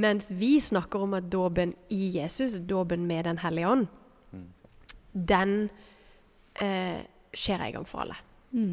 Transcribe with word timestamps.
Mens 0.00 0.30
vi 0.32 0.54
snakker 0.62 1.04
om 1.04 1.16
at 1.18 1.28
dåpen 1.32 1.74
i 1.92 2.08
Jesus, 2.16 2.56
dåpen 2.68 3.06
med 3.08 3.26
Den 3.28 3.40
hellige 3.42 3.68
ånd, 3.68 3.88
den 5.12 5.68
eh, 6.54 7.02
skjer 7.34 7.66
en 7.66 7.74
gang 7.78 7.88
for 7.88 8.04
alle. 8.04 8.16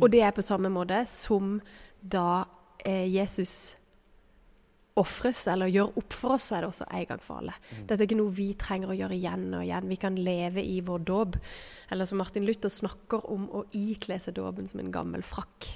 Og 0.02 0.10
det 0.10 0.24
er 0.26 0.34
på 0.34 0.46
samme 0.46 0.70
måte 0.74 1.04
som 1.10 1.60
da 2.02 2.46
eh, 2.86 3.06
Jesus 3.14 3.76
ofres 4.98 5.44
eller 5.52 5.70
gjør 5.70 6.00
opp 6.02 6.16
for 6.16 6.36
oss, 6.38 6.48
så 6.50 6.58
er 6.58 6.66
det 6.66 6.72
også 6.72 6.88
en 6.90 7.08
gang 7.12 7.22
for 7.22 7.42
alle. 7.42 7.54
Dette 7.84 8.00
er 8.00 8.08
ikke 8.08 8.18
noe 8.18 8.34
vi 8.34 8.48
trenger 8.58 8.94
å 8.94 8.98
gjøre 8.98 9.18
igjen 9.18 9.48
og 9.54 9.66
igjen. 9.66 9.90
Vi 9.92 10.00
kan 10.02 10.18
leve 10.18 10.64
i 10.66 10.80
vår 10.86 11.06
dåp. 11.06 11.38
Eller 11.94 12.10
som 12.10 12.22
Martin 12.22 12.48
Luther 12.48 12.74
snakker 12.74 13.30
om 13.34 13.46
å 13.54 13.68
ikle 13.78 14.18
seg 14.24 14.40
dåpen 14.40 14.70
som 14.70 14.82
en 14.82 14.94
gammel 14.96 15.26
frakk. 15.26 15.76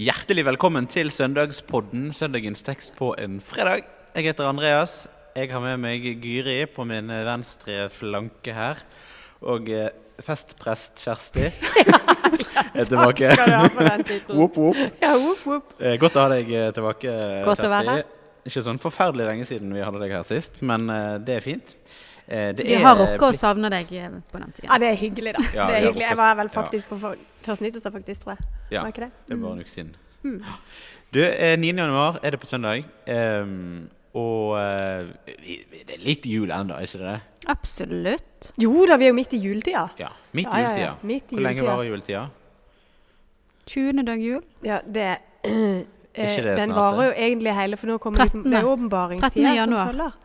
Hjertelig 0.00 0.44
velkommen 0.46 0.86
til 0.88 1.10
søndagspodden, 1.12 2.06
søndagens 2.16 2.62
tekst 2.64 2.94
på 2.96 3.10
en 3.20 3.40
fredag. 3.44 3.82
Jeg 4.14 4.24
heter 4.30 4.46
Andreas. 4.48 4.94
Jeg 5.36 5.50
har 5.52 5.60
med 5.60 5.76
meg 5.82 6.06
Gyri 6.22 6.62
på 6.72 6.86
min 6.88 7.10
venstre 7.26 7.88
flanke 7.92 8.54
her. 8.56 8.80
Og 9.44 9.68
eh, 9.72 9.90
festprest 10.24 11.02
Kjersti 11.04 11.46
er 12.78 12.88
tilbake. 12.88 13.28
Skal 13.34 13.52
du 13.52 13.56
ha 13.58 13.66
for 13.74 13.90
den 13.90 14.06
tittelen? 14.08 14.36
Whoop, 14.40 14.56
whoop. 14.56 14.80
Ja, 15.02 15.12
whoop, 15.18 15.42
whoop. 15.46 15.74
Eh, 15.80 15.98
Godt 16.00 16.16
å 16.16 16.24
ha 16.24 16.30
deg 16.32 16.52
eh, 16.54 16.70
tilbake, 16.76 17.16
Godt 17.48 17.64
å 17.66 17.72
være 17.74 17.90
Kjersti. 17.90 17.98
her. 17.98 18.46
Ikke 18.50 18.62
sånn 18.64 18.80
forferdelig 18.80 19.26
lenge 19.28 19.44
siden 19.50 19.74
vi 19.76 19.82
hadde 19.84 20.00
deg 20.00 20.14
her 20.16 20.24
sist, 20.24 20.62
men 20.64 20.86
det 21.26 21.34
er 21.36 21.44
fint. 21.44 21.74
Eh, 22.24 22.54
det 22.56 22.64
Vi 22.64 22.78
har 22.80 22.96
rukket 22.96 23.26
å 23.26 23.34
savne 23.36 23.68
deg 23.74 23.92
på 23.92 24.40
den 24.40 24.48
tida. 24.56 24.70
Ja, 24.70 24.80
det 24.80 24.94
er 24.94 24.96
hyggelig, 25.02 25.36
da. 25.36 25.44
Ja, 25.52 25.68
det 25.68 25.76
er 25.76 25.86
hyggelig. 25.90 26.06
Jeg 26.08 26.20
var 26.22 26.40
vel 26.40 26.48
ja. 26.48 26.54
faktisk 26.56 26.88
på 26.88 26.98
for- 27.04 27.20
første 27.44 27.66
nyttårsdag, 27.68 27.98
faktisk, 28.00 28.24
tror 28.24 28.38
jeg. 28.38 28.48
Ja, 28.70 28.82
Var 28.84 28.92
ikke 28.94 29.06
det? 29.06 29.10
det 29.26 29.34
er 29.36 29.40
bare 29.42 29.52
en 29.58 29.64
uke 29.64 29.70
siden. 29.74 29.94
Mm. 30.22 30.42
Du, 31.10 31.18
eh, 31.18 31.56
9. 31.58 31.72
januar 31.74 32.20
er 32.22 32.30
det 32.30 32.38
på 32.38 32.46
søndag. 32.46 32.84
Um, 33.10 33.88
og 34.14 34.52
eh, 34.60 35.08
det 35.26 35.96
er 35.96 36.04
litt 36.06 36.26
jul 36.30 36.52
ennå, 36.54 36.76
er 36.78 36.86
ikke 36.86 37.00
det? 37.02 37.16
Absolutt. 37.50 38.52
Jo 38.62 38.84
da, 38.86 38.94
vi 39.00 39.08
er 39.08 39.10
jo 39.10 39.16
midt 39.18 39.34
i 39.34 39.40
juletida. 39.42 39.88
Ja, 39.98 40.12
Midt 40.38 40.46
i 40.54 40.60
Ja, 40.62 40.68
ja, 40.70 40.84
ja. 40.84 40.92
Midt 41.02 41.32
i 41.32 41.34
Hvor 41.34 41.42
lenge 41.48 41.66
varer 41.66 41.88
juletida? 41.88 42.28
20. 43.66 44.04
dag 44.06 44.22
jul. 44.22 44.40
Ja, 44.66 44.78
det 44.86 45.02
er 45.02 45.18
Ikke 46.20 46.42
det 46.46 46.56
Den 46.58 46.72
varer 46.74 47.04
jo 47.08 47.12
egentlig 47.14 47.52
hele, 47.54 47.76
for 47.78 47.86
nå 47.90 47.98
kommer 48.02 48.24
liksom, 48.24 48.42
det 48.46 48.58
er 48.58 48.66
åpenbaringstida 48.66 49.52
som 49.64 49.74
følger. 49.78 50.16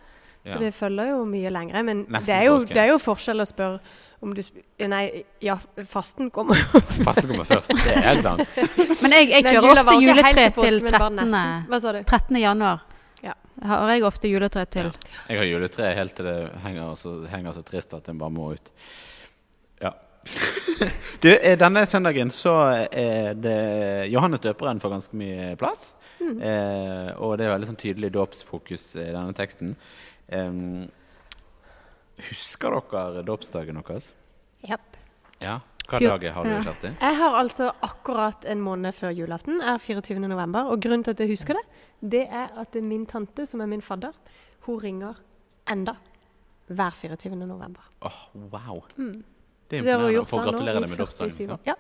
Så 0.46 0.54
Ja. 0.54 0.60
det 0.68 0.74
følger 0.78 1.10
jo 1.16 1.26
mye 1.26 1.50
lengre. 1.50 1.82
Men 1.84 2.06
det 2.10 2.30
er, 2.30 2.44
jo, 2.52 2.60
det 2.66 2.78
er 2.78 2.92
jo 2.94 2.98
forskjell 3.02 3.42
å 3.42 3.46
spørre 3.50 3.80
om 4.26 4.34
du 4.36 4.42
sp- 4.42 4.64
Nei, 4.90 5.04
ja, 5.46 5.56
fasten 5.88 6.32
kommer 6.34 6.58
Fasten 7.06 7.30
kommer 7.30 7.46
først. 7.48 7.72
Det 7.78 7.94
er 7.94 8.06
helt 8.10 8.26
sant. 8.26 8.42
Men 9.04 9.16
jeg, 9.20 9.30
jeg 9.32 9.46
kjører 9.52 9.82
ofte 9.84 9.96
juletre 10.02 10.46
til 10.58 10.80
13. 10.90 11.36
Hva 11.70 11.80
sa 11.84 11.94
du? 11.96 12.02
13. 12.04 12.40
januar. 12.42 12.84
Ja. 13.24 13.36
Har 13.64 13.92
jeg 13.94 14.04
ofte 14.06 14.30
juletre 14.30 14.66
til. 14.70 14.90
Jeg 15.30 15.40
har 15.40 15.48
juletre 15.48 15.92
helt 15.98 16.16
til 16.18 16.28
det 16.28 16.38
henger 16.66 16.98
så, 17.00 17.14
henger 17.32 17.56
så 17.56 17.64
trist 17.66 17.94
at 17.98 18.10
en 18.12 18.20
bare 18.22 18.34
må 18.34 18.52
ut. 18.58 18.74
Ja. 19.84 19.94
Du, 21.24 21.30
eh, 21.32 21.56
denne 21.58 21.86
søndagen 21.88 22.30
så 22.34 22.52
er 22.92 23.38
det 23.40 24.10
Johannes 24.12 24.42
døperen 24.44 24.82
får 24.84 24.92
ganske 24.98 25.18
mye 25.18 25.54
plass. 25.58 25.94
Mm. 26.20 26.36
Eh, 26.42 27.10
og 27.24 27.38
det 27.40 27.48
er 27.48 27.54
veldig 27.56 27.70
sånn 27.72 27.80
tydelig 27.80 28.12
dåpsfokus 28.14 28.90
i 29.00 29.08
denne 29.08 29.34
teksten. 29.38 29.72
Em, 30.36 30.84
husker 32.18 32.76
dere 32.92 33.24
dåpsdagen 33.28 33.82
deres? 33.84 34.14
Yep. 34.70 34.98
Ja. 35.42 35.60
Hva 35.86 36.00
Fjor- 36.00 36.18
dag 36.18 36.32
har 36.34 36.44
du, 36.44 36.50
ja. 36.50 36.62
Kjersti? 36.66 36.90
Jeg 37.02 37.16
har 37.20 37.36
altså 37.38 37.72
akkurat 37.86 38.46
en 38.50 38.62
måned 38.62 38.92
før 38.94 39.12
julaften, 39.14 39.60
er 39.62 39.78
24. 39.78 40.20
november. 40.28 40.66
Og 40.72 40.80
grunnen 40.82 41.04
til 41.04 41.12
at 41.12 41.20
jeg 41.20 41.30
husker 41.30 41.54
det, 41.54 41.66
det 42.02 42.24
er 42.32 42.48
at 42.58 42.74
min 42.82 43.06
tante, 43.06 43.46
som 43.46 43.62
er 43.62 43.66
min 43.70 43.82
fadder, 43.82 44.12
hun 44.66 44.80
ringer 44.82 45.14
enda 45.72 45.94
hver 46.68 46.92
24. 46.98 47.36
november. 47.46 47.82
Åh, 48.02 48.22
wow. 48.34 48.82
Det 48.90 48.98
er 48.98 49.02
Mm. 49.02 49.24
Det 49.70 49.78
er 49.78 49.94
imponerende. 49.94 50.26
Får 50.26 50.44
gratulere 50.44 50.74
deg 50.82 50.90
med 50.90 50.98
47 50.98 50.98
dåpsdagen. 51.28 51.60
Ja. 51.66 51.74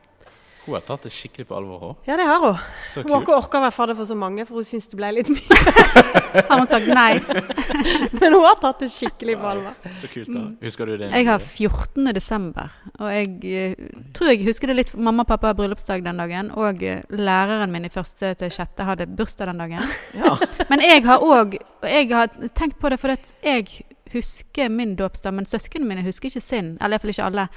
Hun 0.65 0.73
har 0.73 0.81
tatt 0.81 1.03
det 1.05 1.11
skikkelig 1.13 1.45
på 1.45 1.55
alvor. 1.59 1.81
òg. 1.85 2.07
ja, 2.09 2.15
det 2.17 2.25
har 2.25 2.41
hun. 2.41 2.55
Hun 2.95 3.11
har 3.13 3.21
ikke 3.21 3.35
orka 3.35 3.59
å 3.59 3.63
være 3.67 3.75
fadder 3.75 3.97
for 3.99 4.09
så 4.09 4.15
mange, 4.17 4.45
for 4.49 4.57
hun 4.57 4.65
syns 4.65 4.89
det 4.89 4.97
ble 4.97 5.11
litt 5.13 5.29
mye. 5.29 5.59
Har 6.49 6.59
hun 6.59 6.67
sagt 6.67 6.89
nei? 6.89 7.19
Men 8.19 8.33
hun 8.33 8.43
har 8.43 8.57
tatt 8.59 8.81
det 8.81 8.89
skikkelig 8.95 9.37
på 9.39 9.51
alvor. 9.51 9.77
Så 10.01 10.09
kult 10.11 10.33
da. 10.33 10.41
Husker 10.65 10.89
du 10.89 10.95
det? 10.99 11.11
Jeg 11.13 11.29
har 11.29 11.39
14. 11.39 12.09
desember, 12.17 12.73
og 12.97 13.13
jeg 13.13 13.75
uh, 13.77 14.01
tror 14.17 14.33
jeg 14.33 14.43
husker 14.49 14.71
det 14.71 14.79
litt. 14.81 14.93
Mamma 14.97 15.23
og 15.23 15.29
pappa 15.29 15.51
har 15.51 15.59
bryllupsdag 15.59 16.03
den 16.05 16.19
dagen, 16.19 16.51
og 16.57 16.83
eh, 16.83 17.05
læreren 17.13 17.71
min 17.71 17.85
i 17.87 17.93
første 17.93 18.33
til 18.39 18.53
sjette 18.53 18.89
hadde 18.89 19.07
bursdag 19.13 19.53
den 19.53 19.63
dagen. 19.65 19.85
Ja. 20.15 20.31
Men 20.69 20.79
jeg 20.79 21.03
har 21.03 21.21
òg 21.21 21.57
Jeg 21.85 22.07
har 22.09 22.29
tenkt 22.55 22.79
på 22.79 22.89
det, 22.89 22.97
for 23.01 23.11
jeg 23.43 23.65
husker 24.13 24.69
min 24.69 24.95
dåpsdag, 24.95 25.33
men 25.35 25.45
søsknene 25.45 25.87
mine 25.87 26.05
husker 26.05 26.31
ikke 26.31 26.41
sin. 26.41 26.75
Eller 26.79 26.97
iallfall 26.97 27.13
ikke 27.13 27.27
alle. 27.27 27.47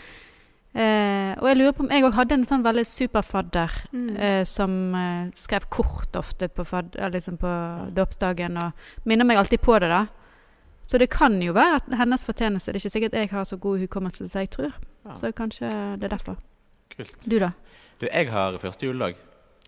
Eh, 0.74 1.32
og 1.40 1.46
jeg 1.48 1.56
lurer 1.56 1.72
på 1.72 1.80
om 1.86 1.88
jeg 1.90 2.04
òg 2.04 2.12
hadde 2.14 2.34
en 2.36 2.44
sånn 2.46 2.62
veldig 2.62 2.84
superfadder 2.86 3.70
Mm. 3.92 4.16
eh, 4.20 4.44
som 4.44 4.94
eh, 4.94 5.30
skrev 5.34 5.64
kort 5.70 6.12
ofte 6.16 6.48
på, 6.48 6.64
fad, 6.66 6.94
eh, 6.98 7.08
liksom 7.10 7.38
på 7.40 7.48
dåpsdagen, 7.96 8.56
og 8.62 8.72
minner 9.08 9.24
meg 9.24 9.38
alltid 9.38 9.60
på 9.64 9.78
det, 9.80 9.88
da. 9.88 10.06
Så 10.86 10.98
det 10.98 11.08
kan 11.10 11.40
jo 11.42 11.52
være 11.52 11.76
at 11.76 11.88
hennes 11.98 12.24
fortjeneste. 12.24 12.72
Det 12.72 12.76
er 12.76 12.80
ikke 12.84 12.90
sikkert 12.92 13.12
jeg 13.12 13.30
har 13.30 13.44
så 13.44 13.56
god 13.60 13.78
hukommelse 13.80 14.28
som 14.28 14.40
jeg 14.40 14.50
tror. 14.50 14.72
Ja. 15.04 15.14
Så 15.14 15.32
kanskje 15.32 15.68
det 15.98 16.04
er 16.04 16.14
derfor. 16.16 16.36
Kult. 16.96 17.12
Du, 17.28 17.38
da? 17.38 17.50
Du, 18.00 18.06
jeg 18.12 18.30
har 18.30 18.56
første 18.58 18.86
juledag. 18.86 19.14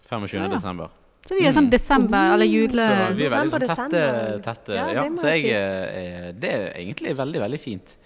25. 0.08 0.40
Ja. 0.40 0.48
desember. 0.48 0.88
Så 1.26 1.34
vi 1.36 1.44
er 1.46 1.52
sånn 1.52 1.66
Mm. 1.66 1.70
desember, 1.70 2.32
eller 2.34 2.46
jule... 2.46 2.86
Så 2.86 3.14
vi 3.16 3.24
er 3.26 3.30
veldig 3.30 3.68
sånn 3.68 3.90
tette. 3.90 4.42
tette 4.42 4.72
Ja, 4.74 4.86
ja, 4.92 5.02
så 5.16 5.26
jeg 5.28 5.44
jeg, 5.44 5.50
si. 5.50 5.50
eh, 5.52 6.32
det 6.32 6.50
er 6.54 6.72
egentlig 6.80 7.16
veldig, 7.16 7.40
veldig 7.40 7.60
fint. 7.60 7.96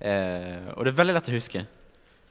Eh, 0.00 0.72
og 0.76 0.84
det 0.84 0.92
er 0.92 0.98
veldig 1.04 1.14
lett 1.14 1.28
å 1.30 1.34
huske. 1.38 1.66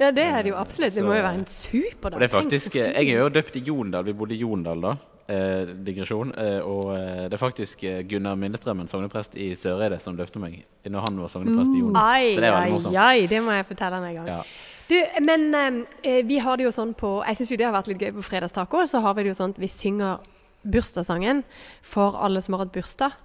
Ja, 0.04 0.12
det 0.12 0.26
er 0.28 0.44
det 0.44 0.52
jo 0.52 0.60
absolutt. 0.60 0.94
Det 0.96 1.04
må 1.06 1.16
jo 1.16 1.24
være 1.24 1.40
en 1.40 1.48
superdag. 1.50 2.20
Det 2.20 2.28
er 2.28 2.34
faktisk, 2.34 2.76
eh. 2.76 2.92
Jeg 2.92 3.16
er 3.16 3.24
jo 3.24 3.32
døpt 3.32 3.58
i 3.60 3.64
Jondal. 3.70 4.06
Vi 4.10 4.16
bodde 4.20 4.36
i 4.36 4.42
Jondal 4.44 4.84
da. 4.84 4.94
Eh, 5.24 5.70
digresjon. 5.88 6.34
Eh, 6.36 6.60
og 6.68 6.90
eh, 6.98 7.24
det 7.32 7.38
er 7.38 7.40
faktisk 7.40 7.84
eh, 7.88 8.02
Gunnar 8.10 8.36
Minnestrømmen, 8.36 8.90
sogneprest 8.92 9.38
i 9.40 9.54
Søreide, 9.56 10.02
som 10.04 10.18
døpte 10.20 10.42
meg 10.44 10.60
når 10.84 11.08
han 11.08 11.22
var 11.24 11.32
sogneprest 11.32 11.72
i 11.72 11.80
Jondal. 11.80 12.04
Mm. 12.04 12.36
Så 12.36 12.44
det 12.44 12.50
er 12.50 12.58
ai, 12.58 12.70
morsomt. 12.74 13.00
ai, 13.00 13.26
det 13.32 13.40
må 13.46 13.56
jeg 13.56 13.68
fortelle 13.72 14.02
en 14.04 14.18
gang. 14.20 14.28
Ja. 14.34 14.42
Du, 14.90 14.98
men 15.24 15.48
eh, 15.56 16.20
vi 16.28 16.42
har 16.44 16.60
det 16.60 16.66
jo 16.68 16.74
sånn 16.76 16.92
på 17.00 17.22
Jeg 17.24 17.40
syns 17.40 17.54
jo 17.54 17.58
det 17.62 17.66
har 17.70 17.76
vært 17.76 17.88
litt 17.94 18.04
gøy 18.04 18.12
på 18.18 18.26
fredagstaco. 18.28 18.84
Så 18.90 19.00
har 19.06 19.16
vi 19.16 19.24
det 19.24 19.32
jo 19.32 19.38
sånn 19.40 19.56
at 19.56 19.62
vi 19.64 19.72
synger 19.72 20.20
bursdagssangen 20.64 21.44
for 21.84 22.20
alle 22.20 22.44
som 22.44 22.58
har 22.58 22.66
hatt 22.66 22.76
bursdag. 22.76 23.16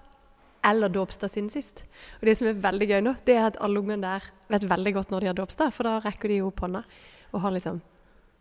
Eller 0.66 0.90
dåpsdag 0.90 1.30
siden 1.30 1.48
sist. 1.52 1.84
Og 2.20 2.26
det 2.26 2.34
som 2.38 2.48
er 2.50 2.58
veldig 2.58 2.88
gøy 2.90 3.00
nå, 3.04 3.14
det 3.24 3.36
er 3.38 3.46
at 3.52 3.58
alle 3.62 3.78
ungene 3.80 4.02
der 4.02 4.24
vet 4.50 4.66
veldig 4.68 4.92
godt 4.96 5.10
når 5.12 5.20
de 5.20 5.26
har 5.30 5.36
dåpsdag, 5.38 5.72
for 5.72 5.86
da 5.86 5.98
rekker 6.02 6.28
de 6.32 6.40
jo 6.40 6.48
opp 6.50 6.60
hånda 6.64 6.82
og 7.32 7.40
har 7.44 7.52
liksom 7.54 7.80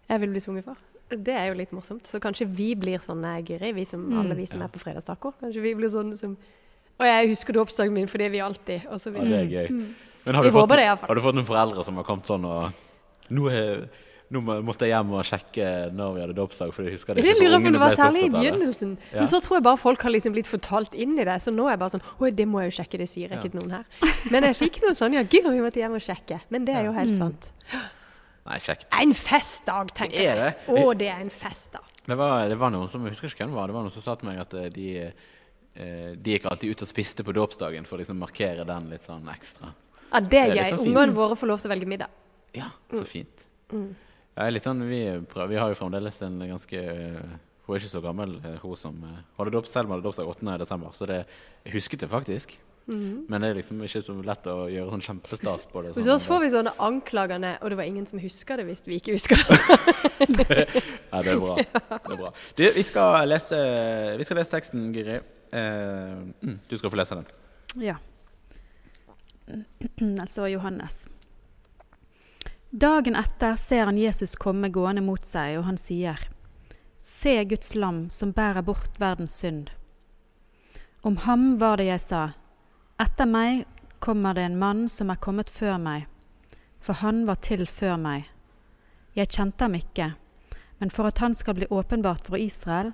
Jeg 0.08 0.22
vil 0.22 0.30
bli 0.32 0.40
sunget 0.40 0.64
for. 0.64 0.78
Det 1.12 1.34
er 1.36 1.50
jo 1.50 1.56
litt 1.60 1.72
morsomt. 1.76 2.08
Så 2.08 2.20
kanskje 2.24 2.46
vi 2.48 2.70
blir 2.80 3.00
sånne, 3.04 3.34
Gyri, 3.44 3.74
vi 3.76 3.84
som, 3.86 4.06
alle 4.18 4.36
vi 4.36 4.46
som 4.48 4.60
Ja. 4.62 4.66
er 4.66 4.72
på 4.72 4.80
fredagstaco. 4.80 5.34
Kanskje 5.42 5.62
vi 5.62 5.74
blir 5.76 5.90
sånne 5.92 6.16
som 6.16 6.38
Og 7.00 7.06
jeg 7.06 7.28
husker 7.30 7.54
dåpsdagen 7.54 7.94
min, 7.94 8.08
for 8.08 8.18
det 8.18 8.26
er 8.26 8.30
vi 8.34 8.40
alltid. 8.42 8.88
Og 8.90 9.00
så 9.00 9.12
ja, 9.14 9.22
det 9.22 9.38
er 9.38 9.68
gøy. 9.68 9.68
Men 10.26 10.36
har 10.36 10.44
du, 10.44 10.52
fått, 10.52 10.70
det, 10.70 10.86
har 10.88 11.16
du 11.16 11.22
fått 11.22 11.36
noen 11.36 11.46
foreldre 11.46 11.84
som 11.86 11.96
har 11.96 12.04
kommet 12.04 12.26
sånn 12.26 12.46
og 12.46 12.72
Nå, 13.30 13.50
er, 13.52 13.90
nå 14.32 14.42
må- 14.44 14.62
måtte 14.64 14.84
jeg 14.84 14.92
hjem 14.92 15.12
og 15.16 15.24
sjekke 15.24 15.68
når 15.96 16.14
vi 16.16 16.22
hadde 16.22 16.36
dåpsdag, 16.36 16.74
for 16.74 16.84
jeg 16.84 16.94
husker 16.98 17.16
det 17.16 17.24
Jeg 17.24 17.36
ikke. 17.36 17.38
for 17.38 17.48
lurer 17.48 17.60
på 17.64 17.68
om 17.68 17.72
det 17.74 17.80
var 17.80 17.96
særlig 17.96 18.24
i 18.26 18.30
det. 18.30 18.34
begynnelsen. 18.42 18.98
Ja. 19.14 19.20
Men 19.20 19.28
så 19.28 19.40
tror 19.42 19.56
jeg 19.58 19.64
bare 19.64 19.78
folk 19.78 20.02
har 20.02 20.12
liksom 20.12 20.34
blitt 20.34 20.48
fortalt 20.52 20.94
inn 20.94 21.14
i 21.20 21.24
det. 21.24 21.38
Så 21.42 21.54
nå 21.56 21.66
er 21.68 21.78
jeg 21.78 21.80
bare 21.80 21.90
sånn 21.96 22.02
Å, 22.20 22.36
det 22.36 22.48
må 22.48 22.60
jeg 22.62 22.72
jo 22.72 22.84
sjekke, 22.84 22.98
det 23.00 23.08
sier 23.10 23.30
ikke 23.30 23.54
noen 23.56 23.72
her. 23.72 23.86
Men 24.32 24.44
jeg 24.44 24.56
fikk 24.60 24.82
noen 24.84 24.96
sånn 25.00 25.14
Ja, 25.14 25.24
gud, 25.24 25.44
vi 25.48 25.62
måtte 25.64 25.80
hjem 25.80 25.96
og 25.96 26.02
sjekke. 26.04 26.42
Men 26.50 26.66
det 26.66 26.76
er 26.76 26.84
jo 26.86 26.92
helt 26.92 27.18
sant. 27.18 27.52
Nei, 28.48 28.58
kjekt. 28.64 28.86
En 29.02 29.12
festdag, 29.14 29.90
tenker 29.94 30.18
Det 30.18 30.28
er 30.28 30.36
jeg. 30.36 30.56
det. 30.68 30.76
Å, 30.86 30.98
det 30.98 31.08
er 31.12 31.20
en 31.22 31.30
festdag. 31.30 31.84
Det 32.08 32.16
var, 32.18 32.48
det 32.48 32.58
var 32.58 32.70
noen 32.72 32.88
som, 32.88 33.04
jeg 33.04 33.12
husker 33.16 33.28
ikke 33.28 33.44
hvem 33.44 33.52
det 33.52 33.60
var, 33.60 33.68
det 33.68 33.76
var 33.76 33.84
noen 33.84 33.92
som 33.92 34.02
sa 34.06 34.16
til 34.16 34.30
meg 34.30 34.40
at 34.40 34.54
eh, 34.54 34.70
de, 34.72 34.86
eh, 35.76 36.16
de 36.16 36.38
gikk 36.38 36.46
alltid 36.48 36.72
ut 36.72 36.82
og 36.86 36.88
spiste 36.88 37.24
på 37.28 37.34
dåpsdagen 37.36 37.86
for 37.86 37.98
å 37.98 38.00
liksom 38.04 38.18
markere 38.20 38.64
den 38.66 38.90
litt 38.90 39.04
sånn 39.04 39.28
ekstra. 39.28 39.74
Ja, 40.14 40.20
det 40.24 40.40
er 40.40 40.48
Det 40.54 40.58
gøy. 40.62 40.70
sånn. 40.78 40.88
Ungene 40.94 41.14
våre 41.18 41.36
får 41.36 41.48
lov 41.52 41.60
til 41.60 41.70
å 41.72 41.74
velge 41.76 41.88
middag. 41.88 42.08
Ja, 42.56 42.70
Mm. 42.90 43.00
så 43.02 43.06
fint. 43.06 43.44
Ja, 43.74 43.78
jeg 44.38 44.46
er 44.46 44.54
litt 44.54 44.68
sånn, 44.68 44.86
vi, 44.86 45.02
vi 45.18 45.58
har 45.58 45.74
jo 45.74 45.78
fremdeles 45.80 46.22
en 46.28 46.38
ganske 46.46 46.78
eh, 46.78 47.36
Hun 47.66 47.74
er 47.74 47.82
ikke 47.82 47.90
så 47.90 48.02
gammel, 48.04 48.38
eh, 48.46 48.60
hun 48.62 48.78
som 48.80 49.02
eh, 49.04 49.20
hadde 49.40 49.54
dåp, 49.56 49.68
selv 49.72 49.88
om 49.88 49.96
hun 49.96 49.98
hadde 49.98 50.08
dåpsdag 50.08 50.30
8. 50.30 50.58
desember. 50.62 50.94
Så 50.94 51.10
det, 51.10 51.24
jeg 51.66 51.74
husket 51.80 52.06
det 52.06 52.12
faktisk. 52.12 52.54
Men 52.88 53.44
det 53.44 53.50
er 53.50 53.58
liksom 53.58 53.82
ikke 53.84 54.00
så 54.00 54.14
lett 54.24 54.46
å 54.48 54.70
gjøre 54.72 54.94
sånn 54.94 55.02
kjempestas 55.04 55.66
på 55.68 55.82
det. 55.84 55.90
Hos 55.98 56.06
sånn, 56.06 56.14
oss 56.14 56.28
får 56.30 56.40
vi 56.40 56.52
sånne 56.54 56.72
anklagende 56.86 57.50
Og 57.60 57.74
det 57.74 57.78
var 57.82 57.90
ingen 57.90 58.06
som 58.08 58.22
husker 58.24 58.62
det 58.62 58.68
hvis 58.70 58.80
vi 58.86 59.02
ikke 59.02 59.18
husker 59.18 59.42
det. 59.42 59.58
Ja, 61.12 61.20
det 61.24 61.34
er 61.34 61.42
bra. 61.42 61.58
Det 61.58 62.00
er 62.00 62.22
bra. 62.22 62.32
Du, 62.56 62.64
vi 62.78 62.86
skal 62.88 63.28
lese, 63.28 63.60
vi 64.20 64.28
skal 64.28 64.40
lese 64.40 64.54
teksten, 64.54 64.88
Giri. 64.96 65.20
Eh, 65.52 66.16
mm, 66.40 66.56
du 66.70 66.78
skal 66.78 66.94
få 66.94 67.02
lese 67.02 67.20
den. 67.20 67.28
Ja. 67.90 68.00
Den 70.00 70.28
står 70.28 70.54
Johannes. 70.56 71.08
Dagen 72.70 73.16
etter 73.16 73.56
ser 73.56 73.86
han 73.86 73.98
Jesus 73.98 74.36
komme 74.36 74.68
gående 74.70 75.02
mot 75.02 75.24
seg, 75.24 75.56
og 75.60 75.64
han 75.70 75.78
sier, 75.80 76.20
Se 77.00 77.40
Guds 77.48 77.76
lam 77.80 78.10
som 78.12 78.34
bærer 78.36 78.66
bort 78.68 79.00
verdens 79.00 79.38
synd. 79.40 79.70
Om 81.02 81.16
ham 81.24 81.46
var 81.62 81.80
det 81.80 81.86
jeg 81.88 82.04
sa, 82.04 82.24
etter 83.00 83.30
meg 83.30 83.64
kommer 84.04 84.36
det 84.36 84.44
en 84.44 84.58
mann 84.60 84.90
som 84.92 85.14
er 85.14 85.22
kommet 85.24 85.50
før 85.50 85.78
meg, 85.80 86.10
for 86.84 87.00
han 87.00 87.24
var 87.30 87.40
til 87.40 87.64
før 87.72 87.96
meg. 87.96 88.28
Jeg 89.16 89.32
kjente 89.32 89.64
ham 89.64 89.80
ikke, 89.80 90.10
men 90.84 90.92
for 90.92 91.08
at 91.08 91.24
han 91.24 91.40
skal 91.40 91.56
bli 91.56 91.72
åpenbart 91.72 92.28
for 92.28 92.36
Israel, 92.36 92.92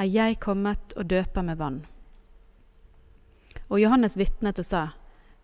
er 0.00 0.08
jeg 0.08 0.40
kommet 0.40 0.96
og 0.96 1.10
døper 1.12 1.44
med 1.44 1.60
vann. 1.60 1.82
Og 3.68 3.82
Johannes 3.82 4.16
vitnet 4.16 4.58
og 4.58 4.64
sa, 4.64 4.82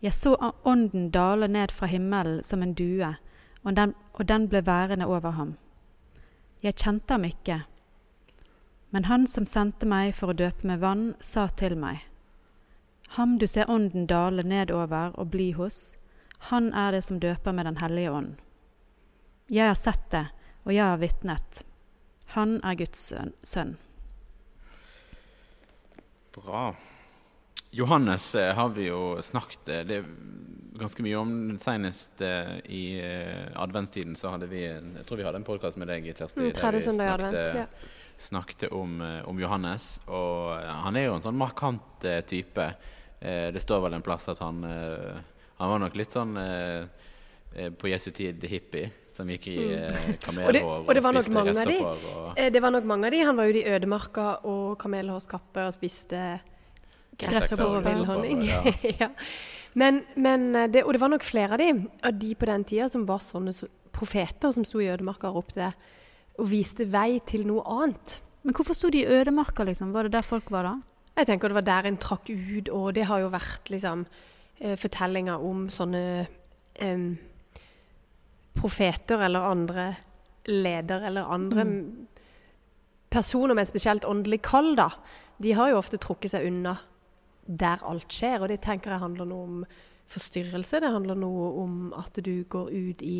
Jeg 0.00 0.14
så 0.14 0.32
ånden 0.64 1.10
dale 1.10 1.48
ned 1.48 1.70
fra 1.72 1.86
himmelen 1.86 2.42
som 2.42 2.62
en 2.62 2.74
due, 2.74 3.16
og 3.66 3.74
den, 3.76 3.94
og 4.14 4.28
den 4.30 4.46
ble 4.48 4.62
værende 4.66 5.06
over 5.10 5.34
ham. 5.34 5.56
Jeg 6.62 6.78
kjente 6.78 7.12
ham 7.12 7.26
ikke, 7.26 7.64
men 8.94 9.04
han 9.10 9.26
som 9.26 9.46
sendte 9.46 9.86
meg 9.90 10.14
for 10.14 10.32
å 10.32 10.38
døpe 10.38 10.66
med 10.70 10.80
vann, 10.80 11.08
sa 11.20 11.48
til 11.50 11.74
meg, 11.78 12.04
Ham 13.14 13.36
du 13.38 13.46
ser 13.46 13.70
ånden 13.70 14.08
dale 14.10 14.42
nedover 14.42 15.12
og 15.14 15.30
bli 15.30 15.52
hos, 15.54 15.96
han 16.50 16.72
er 16.74 16.96
det 16.96 17.04
som 17.06 17.20
døper 17.22 17.54
med 17.54 17.66
Den 17.66 17.78
hellige 17.78 18.10
ånd. 18.10 18.34
Jeg 19.50 19.68
har 19.68 19.78
sett 19.78 20.10
det, 20.10 20.26
og 20.64 20.74
jeg 20.74 20.84
har 20.84 20.98
vitnet. 20.98 21.62
Han 22.34 22.58
er 22.64 22.74
Guds 22.74 23.12
sønn. 23.46 23.76
Bra. 26.34 26.74
Johannes 27.76 28.34
eh, 28.34 28.54
har 28.54 28.68
vi 28.68 28.86
jo 28.86 29.22
snakket 29.22 29.68
eh, 29.68 29.80
det 29.84 30.04
ganske 30.80 31.02
mye 31.04 31.16
om. 31.16 31.32
Senest 31.60 32.22
eh, 32.24 32.54
i 32.72 32.84
adventstiden 33.54 34.16
så 34.16 34.32
hadde 34.32 34.48
vi 34.48 34.62
jeg 34.64 35.04
tror 35.04 35.20
vi 35.20 35.26
hadde 35.26 35.42
en 35.42 35.44
podkast 35.44 35.76
med 35.76 35.92
deg, 35.92 36.08
Kjersti. 36.16 36.40
Mm, 36.40 36.54
der 36.96 37.24
vi 37.26 37.42
ja. 37.60 37.66
snakket 38.16 38.72
om, 38.72 38.96
om, 39.28 39.40
Johannes. 39.44 39.98
Og 40.08 40.56
han 40.56 40.96
er 40.96 41.10
jo 41.10 41.18
en 41.18 41.26
sånn 41.26 41.36
markant 41.36 42.08
type. 42.24 42.70
det 43.20 43.60
står 43.60 43.84
vel 43.84 43.98
en 43.98 44.04
plass 44.04 44.28
at 44.32 44.40
han, 44.40 44.64
han 44.64 45.74
var 45.74 45.84
nok 45.84 46.00
litt 46.00 46.16
sånn 46.16 46.32
på 46.32 47.92
Jesu 47.92 48.10
tid 48.16 48.40
hippie 48.48 48.88
som 49.16 49.28
gikk 49.32 49.52
i 49.52 49.60
mm. 49.60 50.18
kamelhår 50.24 50.60
og, 50.60 50.72
og, 50.72 50.88
og, 50.88 50.96
det 50.96 51.04
var 51.04 51.16
nok 51.16 51.32
mange 51.32 51.56
av 51.60 51.68
de. 51.68 51.78
Og... 51.84 52.44
Det 52.52 52.60
var 52.64 52.72
nok 52.80 52.88
mange 52.88 53.08
av 53.08 53.16
de. 53.16 53.24
Han 53.28 53.36
var 53.36 53.48
jo 53.48 53.60
i 53.60 53.68
ødemarka 53.68 54.28
og 54.48 54.76
kamelhårskappe 54.80 55.68
og 55.68 55.76
spiste 55.76 56.28
Gresshopper 57.20 57.78
og 57.78 57.86
villhonning. 57.86 58.42
Ja. 58.46 58.62
ja. 59.02 59.10
Men, 59.76 60.02
men 60.16 60.54
eh, 60.56 60.70
det, 60.72 60.84
og 60.84 60.94
det 60.96 61.02
var 61.02 61.12
nok 61.12 61.26
flere 61.26 61.56
av 61.56 61.60
de, 61.60 61.72
av 62.04 62.16
de 62.16 62.32
på 62.38 62.48
den 62.48 62.64
tida 62.68 62.88
som 62.92 63.04
var 63.08 63.20
sånne 63.24 63.52
profeter 63.96 64.52
som 64.52 64.64
sto 64.64 64.80
i 64.80 64.88
ødemarka 64.92 65.30
og 65.30 65.42
ropte 65.42 65.70
og 66.36 66.48
viste 66.50 66.86
vei 66.92 67.18
til 67.24 67.46
noe 67.48 67.64
annet. 67.64 68.18
Men 68.44 68.56
hvorfor 68.56 68.76
sto 68.76 68.90
de 68.92 69.02
i 69.02 69.10
ødemarka, 69.10 69.64
liksom? 69.66 69.92
Var 69.94 70.06
det 70.06 70.16
der 70.18 70.26
folk 70.26 70.50
var 70.54 70.68
da? 70.68 70.74
Jeg 71.16 71.30
tenker 71.30 71.50
det 71.50 71.56
var 71.56 71.66
der 71.66 71.88
en 71.88 72.00
trakk 72.00 72.28
ut, 72.28 72.68
og 72.68 72.90
det 72.96 73.06
har 73.08 73.22
jo 73.22 73.30
vært 73.32 73.70
liksom 73.72 74.04
eh, 74.60 74.76
fortellinger 74.76 75.44
om 75.44 75.64
sånne 75.72 76.02
um, 76.84 77.06
profeter 78.56 79.24
eller 79.24 79.48
andre 79.48 79.86
ledere 80.46 81.08
eller 81.08 81.32
andre 81.32 81.64
mm. 81.66 81.80
personer 83.10 83.56
med 83.56 83.64
et 83.64 83.72
spesielt 83.72 84.04
åndelig 84.08 84.42
kall, 84.46 84.74
da. 84.78 84.90
De 85.42 85.56
har 85.56 85.72
jo 85.72 85.80
ofte 85.80 86.00
trukket 86.00 86.36
seg 86.36 86.46
unna 86.48 86.76
der 87.46 87.82
alt 87.86 88.12
skjer. 88.12 88.40
Og 88.42 88.50
det 88.52 88.60
tenker 88.64 88.94
jeg 88.94 89.04
handler 89.04 89.28
noe 89.28 89.50
om 89.50 89.60
forstyrrelse. 90.10 90.80
Det 90.82 90.94
handler 90.94 91.18
noe 91.18 91.52
om 91.64 91.76
at 91.98 92.18
du 92.22 92.44
går 92.48 92.72
ut 92.72 93.04
i 93.06 93.18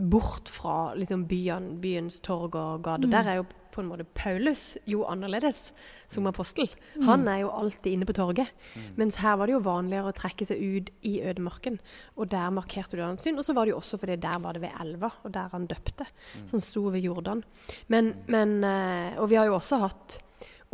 Bort 0.00 0.48
fra 0.48 0.94
liksom, 0.96 1.26
byen, 1.28 1.74
byens 1.82 2.22
torg 2.24 2.54
og 2.56 2.84
gater. 2.86 3.04
Mm. 3.04 3.12
Der 3.12 3.26
er 3.28 3.40
jo 3.42 3.48
på 3.70 3.82
en 3.82 3.90
måte 3.90 4.06
Paulus 4.16 4.78
jo 4.88 5.02
annerledes 5.06 5.74
som 6.10 6.26
apostel. 6.26 6.70
Mm. 6.96 7.02
Han 7.06 7.28
er 7.28 7.42
jo 7.42 7.50
alltid 7.54 7.92
inne 7.92 8.08
på 8.08 8.16
torget. 8.16 8.48
Mm. 8.74 8.86
Mens 9.02 9.20
her 9.22 9.36
var 9.36 9.46
det 9.46 9.58
jo 9.58 9.62
vanligere 9.66 10.10
å 10.10 10.16
trekke 10.16 10.48
seg 10.48 10.62
ut 10.62 10.88
i 11.06 11.18
ødemarken. 11.20 11.76
Og 12.16 12.30
der 12.32 12.48
markerte 12.54 12.98
du 12.98 13.04
hans 13.04 13.26
syn. 13.26 13.38
Og 13.38 13.46
så 13.46 13.54
var 13.56 13.68
det 13.68 13.74
jo 13.74 13.82
også 13.82 14.00
fordi 14.00 14.16
der 14.22 14.40
var 14.42 14.56
det 14.56 14.64
ved 14.64 14.80
elva, 14.82 15.12
og 15.22 15.34
der 15.36 15.52
han 15.52 15.68
døpte. 15.70 16.08
Mm. 16.08 16.48
Som 16.54 16.64
sto 16.64 16.86
ved 16.88 17.04
Jordan. 17.04 17.44
Men, 17.92 18.14
men, 18.30 18.58
eh, 18.64 19.20
og 19.20 19.30
vi 19.30 19.38
har 19.40 19.50
jo 19.50 19.58
også 19.60 19.84
hatt 19.84 20.20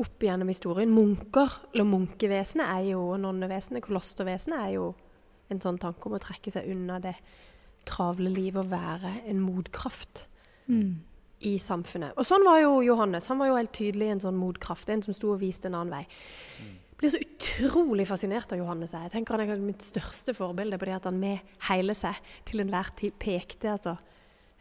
opp 0.00 0.22
gjennom 0.22 0.50
historien. 0.50 0.92
Munker, 0.92 1.52
eller 1.72 1.88
munkevesenet, 1.88 2.68
er 2.68 2.92
jo 2.92 3.02
nonnevesenet, 3.20 3.84
kolostervesenet, 3.84 4.60
er 4.60 4.76
jo 4.76 4.86
en 5.52 5.62
sånn 5.62 5.78
tanke 5.80 6.08
om 6.08 6.16
å 6.16 6.22
trekke 6.22 6.52
seg 6.52 6.68
unna 6.72 6.98
det 7.02 7.14
travle 7.86 8.32
livet 8.32 8.64
og 8.64 8.72
være 8.72 9.12
en 9.30 9.42
motkraft 9.44 10.26
mm. 10.66 10.90
i 11.48 11.54
samfunnet. 11.62 12.16
Og 12.18 12.26
sånn 12.26 12.44
var 12.46 12.60
jo 12.64 12.80
Johannes. 12.84 13.28
Han 13.30 13.40
var 13.40 13.52
jo 13.52 13.60
helt 13.60 13.74
tydelig 13.76 14.10
en 14.12 14.24
sånn 14.26 14.40
motkraft. 14.40 14.90
En 14.90 15.04
som 15.06 15.16
sto 15.16 15.32
og 15.36 15.40
viste 15.44 15.70
en 15.70 15.78
annen 15.78 16.00
vei. 16.00 16.02
Mm. 16.58 16.74
Jeg 16.96 17.00
blir 17.02 17.12
så 17.12 17.22
utrolig 17.22 18.06
fascinert 18.08 18.52
av 18.56 18.60
Johannes. 18.60 18.96
Jeg 18.96 19.12
tenker 19.12 19.36
Han 19.36 19.52
er 19.52 19.62
mitt 19.62 19.84
største 19.84 20.32
forbilde 20.34 20.78
på 20.80 20.88
det 20.88 20.96
at 20.96 21.08
han 21.08 21.18
med 21.20 21.56
hele 21.68 21.94
seg 21.94 22.18
til 22.48 22.64
enhver 22.64 22.90
tid 22.96 23.18
pekte. 23.20 23.76
altså 23.76 23.96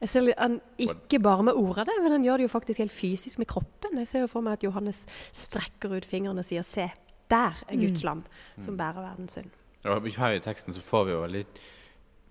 jeg 0.01 0.11
ser 0.11 0.33
han 0.37 0.59
Ikke 0.81 1.19
bare 1.23 1.43
med 1.47 1.55
ordene, 1.55 1.93
men 2.03 2.11
han 2.17 2.25
gjør 2.25 2.41
det 2.41 2.47
jo 2.47 2.51
faktisk 2.51 2.81
helt 2.83 2.93
fysisk 2.93 3.39
med 3.39 3.47
kroppen. 3.47 3.97
Jeg 4.03 4.07
ser 4.07 4.25
jo 4.25 4.31
for 4.31 4.45
meg 4.45 4.59
at 4.59 4.65
Johannes 4.65 5.05
strekker 5.31 5.95
ut 5.95 6.05
fingrene 6.05 6.43
og 6.43 6.45
sier 6.45 6.61
'se, 6.61 6.89
der 7.31 7.63
er 7.67 7.75
Guds 7.79 8.03
mm. 8.03 8.07
lam 8.07 8.25
som 8.59 8.73
mm. 8.73 8.77
bærer 8.77 9.01
verdens 9.01 9.37
synd'. 9.37 9.55
Ja, 9.85 9.99
her 9.99 10.31
I 10.31 10.39
teksten 10.39 10.73
så 10.73 10.81
får 10.81 11.05
vi 11.05 11.11
jo 11.11 11.25
litt 11.25 11.59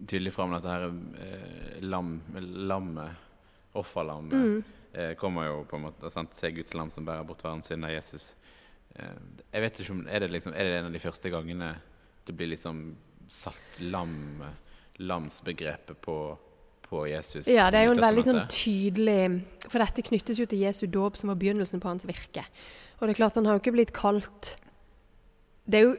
tydelig 0.07 0.33
fram 0.33 0.53
at 0.55 0.63
det 0.63 0.71
her 0.71 0.87
eh, 0.87 1.83
lam, 1.83 2.23
lammet, 2.69 3.15
offerlammet, 3.75 4.35
mm. 4.35 4.65
eh, 4.93 5.15
kommer 5.15 5.47
jo 5.47 5.65
på 5.71 5.77
en 5.77 5.83
måte 5.83 6.11
sant? 6.11 6.35
Se 6.35 6.51
Guds 6.51 6.75
lam 6.75 6.91
som 6.91 7.07
bærer 7.07 7.25
bort 7.25 7.45
verdens 7.45 7.67
synd, 7.71 7.85
av 7.85 7.91
Jesus. 7.91 8.35
Eh, 8.95 9.19
jeg 9.53 9.63
vet 9.63 9.81
ikke 9.81 9.93
om, 9.93 10.07
er 10.09 10.19
det, 10.19 10.31
liksom, 10.31 10.53
er 10.53 10.65
det 10.65 10.79
en 10.79 10.91
av 10.91 10.93
de 10.93 11.03
første 11.03 11.31
gangene 11.31 11.75
det 12.27 12.37
blir 12.37 12.49
liksom 12.49 12.97
satt 13.31 13.81
lam, 13.81 14.43
lamsbegrepet 14.99 16.01
på 16.01 16.19
på 16.89 17.05
Jesus. 17.09 17.49
Ja, 17.51 17.71
det 17.73 17.81
er 17.81 17.89
jo 17.89 17.95
en 17.97 18.05
veldig 18.05 18.25
sånn 18.27 18.43
tydelig 18.53 19.21
For 19.67 19.81
dette 19.83 20.05
knyttes 20.07 20.41
jo 20.43 20.47
til 20.51 20.65
Jesu 20.65 20.85
dåp, 20.93 21.17
som 21.19 21.33
var 21.33 21.39
begynnelsen 21.41 21.83
på 21.83 21.91
hans 21.91 22.07
virke. 22.09 22.45
Og 22.99 23.07
det 23.07 23.15
er 23.15 23.21
klart, 23.23 23.39
han 23.39 23.49
har 23.49 23.57
jo 23.57 23.65
ikke 23.65 23.75
blitt 23.75 23.95
kalt 23.97 24.55
Det 25.65 25.81
er 25.81 25.89
jo 25.89 25.95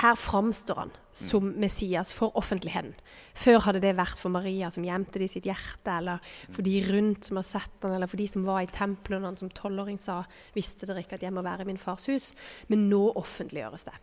her 0.00 0.14
framstår 0.16 0.78
han 0.78 0.90
som 1.12 1.50
Messias 1.60 2.12
for 2.16 2.32
offentligheten. 2.40 2.94
Før 3.36 3.58
hadde 3.66 3.82
det 3.84 3.92
vært 3.98 4.16
for 4.16 4.32
Maria 4.32 4.70
som 4.72 4.84
gjemte 4.86 5.20
det 5.20 5.28
i 5.28 5.32
sitt 5.34 5.46
hjerte, 5.48 5.92
eller 5.92 6.22
for 6.48 6.64
de 6.64 6.78
rundt 6.86 7.28
som 7.28 7.38
har 7.38 7.46
sett 7.46 7.84
han, 7.84 7.94
eller 7.96 8.08
for 8.08 8.20
de 8.20 8.26
som 8.30 8.46
var 8.46 8.62
i 8.64 8.70
tempelet 8.72 9.26
han 9.28 9.36
som 9.40 9.50
tolvåring 9.52 9.98
sa 10.00 10.24
'Visste 10.54 10.86
dere 10.86 11.04
ikke 11.04 11.20
at 11.20 11.22
jeg 11.22 11.32
må 11.32 11.42
være 11.42 11.62
i 11.62 11.70
min 11.70 11.78
fars 11.78 12.06
hus?' 12.06 12.34
Men 12.68 12.88
nå 12.88 13.12
offentliggjøres 13.16 13.84
det. 13.84 13.94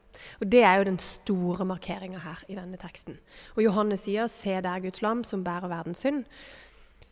Og 0.42 0.50
Det 0.52 0.64
er 0.64 0.78
jo 0.78 0.84
den 0.84 1.00
store 1.00 1.66
markeringa 1.66 2.20
her 2.20 2.44
i 2.48 2.56
denne 2.56 2.78
teksten. 2.78 3.18
Og 3.56 3.64
Johannes 3.64 4.02
sier 4.02 4.28
'Se 4.28 4.62
der 4.62 4.80
Guds 4.80 5.02
lam 5.02 5.24
som 5.24 5.44
bærer 5.44 5.68
verdens 5.68 6.06
synd'. 6.06 6.26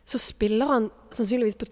Så 0.05 0.17
spiller 0.17 0.67
han 0.67 0.91
sannsynligvis 1.11 1.55
på 1.55 1.65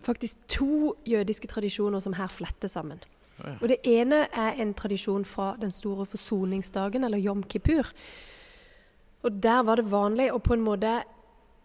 faktisk 0.00 0.36
to 0.48 0.94
jødiske 1.06 1.48
tradisjoner 1.48 2.00
som 2.00 2.12
her 2.12 2.28
fletter 2.28 2.68
sammen. 2.68 3.00
Og 3.44 3.68
Det 3.68 3.78
ene 3.84 4.26
er 4.32 4.56
en 4.62 4.72
tradisjon 4.74 5.24
fra 5.24 5.56
den 5.60 5.72
store 5.72 6.06
forsoningsdagen, 6.06 7.04
eller 7.04 7.18
jom 7.18 7.42
kippur. 7.42 7.92
Og 9.22 9.42
Der 9.42 9.62
var 9.62 9.76
det 9.76 9.90
vanlig 9.90 10.30
å 10.32 10.38
på 10.38 10.54
en 10.54 10.64
måte 10.64 11.02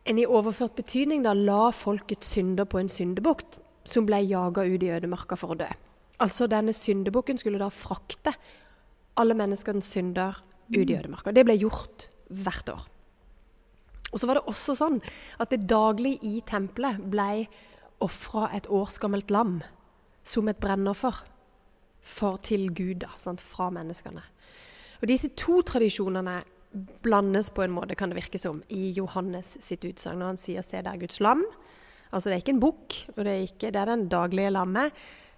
en 0.05 0.17
i 0.17 0.25
overført 0.25 0.75
betydning 0.75 1.23
da 1.23 1.33
la 1.37 1.71
folkets 1.71 2.33
synder 2.33 2.65
på 2.65 2.79
en 2.79 2.89
syndebukt 2.89 3.59
som 3.85 4.05
ble 4.05 4.21
jaga 4.25 4.65
ut 4.65 4.83
i 4.83 4.91
ødemarka 4.93 5.37
for 5.37 5.53
å 5.53 5.59
dø. 5.59 5.67
Altså 6.21 6.47
denne 6.49 6.73
syndebukken 6.73 7.37
skulle 7.37 7.61
da 7.61 7.69
frakte 7.69 8.33
alle 9.21 9.37
menneskenes 9.37 9.85
synder 9.85 10.41
ut 10.71 10.77
i 10.77 10.93
mm. 10.93 10.99
ødemarka. 10.99 11.33
Det 11.33 11.45
ble 11.45 11.57
gjort 11.61 12.09
hvert 12.29 12.69
år. 12.73 12.87
Og 14.11 14.19
så 14.19 14.27
var 14.27 14.39
det 14.39 14.49
også 14.49 14.75
sånn 14.75 14.99
at 15.39 15.53
det 15.53 15.67
daglig 15.69 16.17
i 16.27 16.41
tempelet 16.45 16.99
ble 17.11 17.45
ofra 18.01 18.49
et 18.55 18.67
årsgammelt 18.67 19.31
lam 19.31 19.59
som 20.25 20.49
et 20.49 20.59
brennoffer 20.61 21.21
for 22.01 22.37
til 22.41 22.69
Gud, 22.73 23.01
da, 23.03 23.11
sant, 23.21 23.41
fra 23.41 23.69
menneskene. 23.73 24.23
Og 25.01 25.07
Disse 25.09 25.31
to 25.37 25.61
tradisjonene 25.65 26.41
blandes 27.03 27.49
på 27.51 27.65
en 27.65 27.73
måte, 27.75 27.95
kan 27.95 28.11
det 28.11 28.19
virke 28.19 28.39
som, 28.39 28.61
i 28.69 28.91
Johannes 28.95 29.57
sitt 29.61 29.85
utsagn 29.85 30.21
når 30.21 30.33
han 30.33 30.37
sier 30.37 30.61
'se 30.61 30.81
der 30.81 30.97
Guds 30.97 31.19
lam'. 31.19 31.43
Altså 32.13 32.29
Det 32.29 32.35
er 32.35 32.43
ikke 32.43 32.55
en 32.55 32.59
bukk, 32.59 32.95
og 33.17 33.25
det 33.25 33.31
er, 33.33 33.41
ikke, 33.47 33.71
det 33.71 33.75
er 33.75 33.85
den 33.85 34.07
daglige 34.07 34.51
lammet 34.51 34.91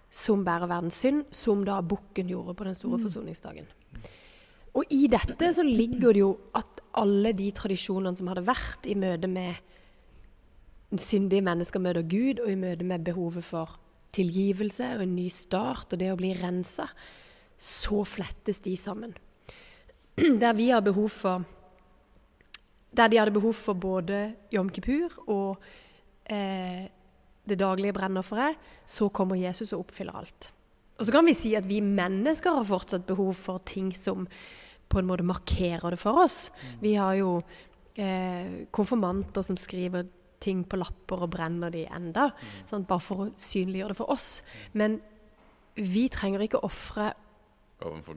som 0.09 0.45
bærer 0.45 0.67
verdens 0.67 0.93
synd, 1.01 1.25
som 1.31 1.63
da 1.65 1.81
bukken 1.81 2.27
gjorde 2.27 2.53
på 2.53 2.63
den 2.63 2.75
store 2.75 2.97
mm. 2.97 3.03
forsoningsdagen. 3.03 3.65
Og 4.73 4.83
i 4.89 5.07
dette 5.07 5.53
så 5.53 5.63
ligger 5.63 6.13
det 6.13 6.19
jo 6.19 6.37
at 6.55 6.81
alle 6.97 7.33
de 7.33 7.51
tradisjonene 7.51 8.17
som 8.17 8.27
hadde 8.27 8.45
vært 8.45 8.85
i 8.89 8.95
møte 8.97 9.27
med 9.29 9.53
syndige 10.97 11.41
mennesker 11.41 11.81
møter 11.81 12.05
Gud, 12.05 12.39
og 12.39 12.51
i 12.51 12.55
møte 12.55 12.85
med 12.85 13.05
behovet 13.05 13.43
for 13.43 13.79
tilgivelse 14.13 14.93
og 14.97 15.03
en 15.05 15.15
ny 15.17 15.27
start 15.33 15.93
og 15.93 16.01
det 16.01 16.11
å 16.13 16.19
bli 16.19 16.33
rensa, 16.37 16.87
så 17.57 18.03
flettes 18.07 18.61
de 18.65 18.75
sammen. 18.79 19.13
Der 20.41 20.53
vi 20.57 20.69
har 20.69 20.83
behov 20.85 21.09
for 21.13 21.45
Der 22.93 23.09
de 23.09 23.17
hadde 23.17 23.33
behov 23.33 23.55
for 23.57 23.73
både 23.73 24.35
Jom 24.53 24.69
Kippur 24.69 25.15
og 25.25 25.63
eh, 26.29 26.85
det 27.43 27.57
daglige 27.57 27.95
brennofferet, 27.97 28.59
så 28.85 29.09
kommer 29.09 29.35
Jesus 29.35 29.73
og 29.73 29.87
oppfyller 29.87 30.19
alt. 30.19 30.51
Og 30.99 31.07
så 31.07 31.11
kan 31.11 31.25
vi 31.25 31.33
si 31.33 31.55
at 31.57 31.65
vi 31.65 31.81
mennesker 31.81 32.53
har 32.53 32.67
fortsatt 32.69 33.07
behov 33.09 33.33
for 33.33 33.63
ting 33.65 33.89
som 33.97 34.27
på 34.89 35.01
en 35.01 35.09
måte 35.09 35.25
markerer 35.25 35.89
det 35.89 35.99
for 35.99 36.21
oss. 36.21 36.51
Vi 36.83 36.93
har 36.93 37.17
jo 37.17 37.39
eh, 37.97 38.69
konfirmanter 38.71 39.41
som 39.41 39.57
skriver 39.57 40.05
ting 40.43 40.63
på 40.69 40.79
lapper 40.81 41.25
og 41.25 41.31
brenner 41.33 41.73
de 41.73 41.85
enda, 41.87 42.29
sant? 42.69 42.87
bare 42.89 43.03
for 43.03 43.25
å 43.25 43.31
synliggjøre 43.39 43.93
det 43.93 43.99
for 43.99 44.13
oss. 44.13 44.29
Men 44.77 44.99
vi 45.79 46.07
trenger 46.13 46.43
ikke 46.45 46.63
ofre 46.63 47.13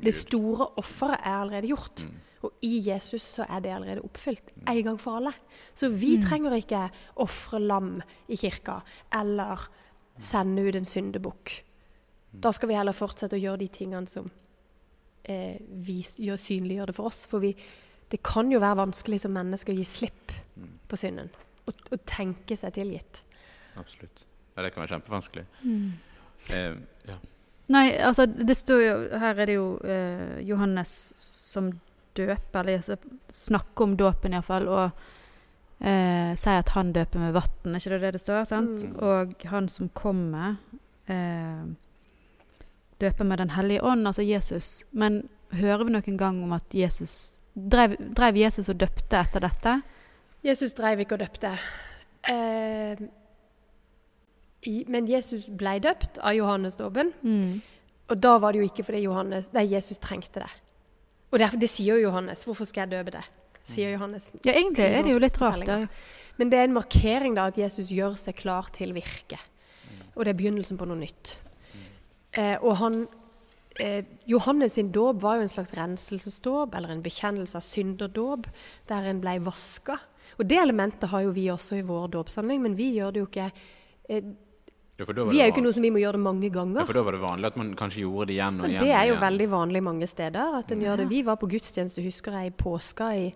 Det 0.04 0.12
store 0.14 0.68
offeret 0.78 1.24
er 1.24 1.40
allerede 1.40 1.70
gjort. 1.72 2.04
Og 2.46 2.52
i 2.62 2.76
Jesus 2.86 3.24
så 3.36 3.46
er 3.48 3.62
det 3.64 3.72
allerede 3.74 4.04
oppfylt. 4.06 4.52
En 4.68 4.82
gang 4.84 5.00
for 5.00 5.18
alle. 5.18 5.32
Så 5.74 5.88
vi 5.90 6.16
trenger 6.22 6.54
ikke 6.54 6.84
ofre 7.24 7.58
lam 7.58 7.96
i 8.28 8.36
kirka 8.38 8.80
eller 9.18 9.64
sende 10.18 10.62
ut 10.62 10.78
en 10.78 10.86
syndebukk. 10.86 11.54
Da 12.30 12.52
skal 12.52 12.70
vi 12.70 12.76
heller 12.76 12.96
fortsette 12.96 13.36
å 13.36 13.40
gjøre 13.40 13.64
de 13.64 13.68
tingene 13.72 14.10
som 14.10 14.28
eh, 15.24 15.56
vi 15.60 15.98
gjør, 16.02 16.38
synliggjør 16.40 16.92
det 16.92 16.96
for 16.98 17.10
oss. 17.10 17.24
For 17.26 17.42
vi, 17.42 17.54
det 18.12 18.22
kan 18.24 18.52
jo 18.52 18.60
være 18.62 18.82
vanskelig 18.84 19.22
som 19.24 19.34
menneske 19.34 19.72
å 19.72 19.76
gi 19.76 19.88
slipp 19.88 20.34
på 20.86 21.00
synden. 21.00 21.32
Og, 21.66 21.86
å 21.92 21.98
tenke 22.06 22.56
seg 22.58 22.74
tilgitt. 22.76 23.22
Absolutt. 23.76 24.24
Ja, 24.54 24.62
det 24.64 24.72
kan 24.72 24.84
være 24.84 24.96
kjempevanskelig. 24.96 25.44
Mm. 25.62 25.90
Eh, 26.54 26.76
ja. 27.10 27.18
Nei, 27.74 27.86
altså 27.98 28.28
det 28.30 28.54
står 28.54 28.82
jo 28.84 28.94
Her 29.18 29.40
er 29.42 29.48
det 29.48 29.56
jo 29.56 29.66
eh, 29.82 30.36
Johannes 30.46 30.92
som 31.18 31.72
døper, 32.16 32.60
eller 32.62 32.78
altså, 32.78 32.96
snakker 33.32 33.84
om 33.84 33.96
dåpen 33.98 34.36
iallfall, 34.36 34.68
og 34.72 34.84
eh, 35.84 36.32
sier 36.38 36.62
at 36.62 36.72
han 36.76 36.94
døper 36.96 37.20
med 37.20 37.34
vann, 37.36 37.74
er 37.74 37.82
ikke 37.82 37.96
det 37.96 38.02
det 38.06 38.12
det 38.16 38.22
står? 38.22 38.46
sant? 38.48 38.86
Mm. 38.86 38.94
Og 39.04 39.34
han 39.50 39.68
som 39.68 39.90
kommer, 39.92 40.56
eh, 41.12 41.66
døper 43.02 43.28
med 43.28 43.38
Den 43.38 43.50
hellige 43.50 43.84
ånd, 43.84 44.06
altså 44.06 44.24
Jesus. 44.24 44.86
Men 44.92 45.26
hører 45.52 45.84
vi 45.84 45.92
noen 45.92 46.16
gang 46.16 46.42
om 46.44 46.52
at 46.56 46.74
Jesus 46.74 47.34
Drev, 47.56 47.94
drev 47.96 48.36
Jesus 48.36 48.66
og 48.68 48.76
døpte 48.76 49.16
etter 49.16 49.40
dette? 49.40 49.78
Jesus 50.46 50.74
dreiv 50.78 51.02
ikke 51.02 51.16
og 51.16 51.24
døpte. 51.24 51.52
Eh, 52.30 53.00
i, 54.66 54.76
men 54.90 55.08
Jesus 55.10 55.48
ble 55.50 55.76
døpt 55.82 56.20
av 56.22 56.36
Johannes 56.36 56.78
dåpen. 56.78 57.12
Mm. 57.22 57.58
Og 58.10 58.22
da 58.22 58.36
var 58.42 58.54
det 58.54 58.62
jo 58.62 58.68
ikke 58.68 58.86
fordi 58.86 59.02
Johannes, 59.06 59.50
nei, 59.54 59.66
Jesus 59.72 59.98
trengte 60.02 60.44
det. 60.44 60.52
Og 61.32 61.40
derfor, 61.42 61.58
det 61.60 61.70
sier 61.70 61.98
jo 61.98 62.06
Johannes. 62.06 62.44
Hvorfor 62.46 62.68
skal 62.68 62.86
jeg 62.86 62.94
døpe 62.94 63.16
det? 63.18 63.24
Sier 63.66 63.90
Johannes. 63.96 64.30
Ja, 64.46 64.54
egentlig 64.54 64.86
er 64.86 65.02
det 65.02 65.10
jo 65.10 65.18
litt 65.22 65.38
rart. 65.42 65.66
Da. 65.66 65.80
Men 66.38 66.52
det 66.52 66.60
er 66.60 66.68
en 66.68 66.76
markering 66.76 67.34
da 67.34 67.48
at 67.50 67.58
Jesus 67.58 67.90
gjør 67.90 68.14
seg 68.20 68.38
klar 68.38 68.70
til 68.74 68.94
virke. 68.94 69.40
Og 70.14 70.24
det 70.24 70.32
er 70.32 70.38
begynnelsen 70.38 70.78
på 70.78 70.86
noe 70.86 71.00
nytt. 71.00 71.34
Eh, 72.36 72.54
og 72.60 72.76
han 72.78 73.00
eh, 73.82 74.06
Johannes 74.30 74.76
sin 74.78 74.92
dåp 74.94 75.18
var 75.24 75.38
jo 75.38 75.46
en 75.46 75.50
slags 75.50 75.74
renselsesdåp, 75.76 76.76
eller 76.76 76.94
en 76.94 77.02
bekjennelse 77.04 77.58
av 77.58 77.66
synderdåp, 77.66 78.46
der 78.88 79.10
en 79.10 79.22
ble 79.24 79.38
vaska. 79.48 79.98
Og 80.38 80.44
det 80.48 80.58
elementet 80.60 81.08
har 81.10 81.22
jo 81.24 81.30
vi 81.32 81.46
også 81.52 81.78
i 81.78 81.84
vår 81.86 82.08
dåpshandling, 82.12 82.60
men 82.62 82.74
vi 82.76 82.90
gjør 82.98 83.12
det 83.12 83.20
jo 83.24 83.26
ikke 83.30 83.50
eh, 84.10 84.22
Ja, 84.98 85.04
Vi 85.04 85.40
er 85.40 85.50
jo 85.50 85.52
ikke 85.52 85.62
noe 85.64 85.72
som 85.76 85.82
vi 85.84 85.90
må 85.92 86.00
gjøre 86.00 86.16
det 86.16 86.20
mange 86.24 86.48
ganger. 86.50 86.80
ja, 86.80 86.84
for 86.88 86.96
da 86.96 87.02
var 87.04 87.12
det 87.12 87.20
vanlig 87.20 87.46
at 87.50 87.56
man 87.60 87.74
kanskje 87.76 88.00
gjorde 88.00 88.26
det 88.30 88.36
igjen 88.38 88.54
og 88.60 88.62
Men 88.64 88.70
igjen. 88.70 88.84
det 88.86 88.92
er 88.96 89.04
jo 89.10 89.12
igjen. 89.14 89.24
veldig 89.26 89.48
vanlig 89.50 89.82
mange 89.82 90.06
steder. 90.08 90.54
at 90.58 90.72
en 90.72 90.80
gjør 90.80 90.96
det. 91.02 91.08
Vi 91.10 91.22
var 91.26 91.36
på 91.36 91.46
gudstjeneste, 91.52 92.02
husker 92.02 92.32
jeg, 92.32 92.46
i 92.46 92.50
påska 92.56 93.10
i 93.16 93.34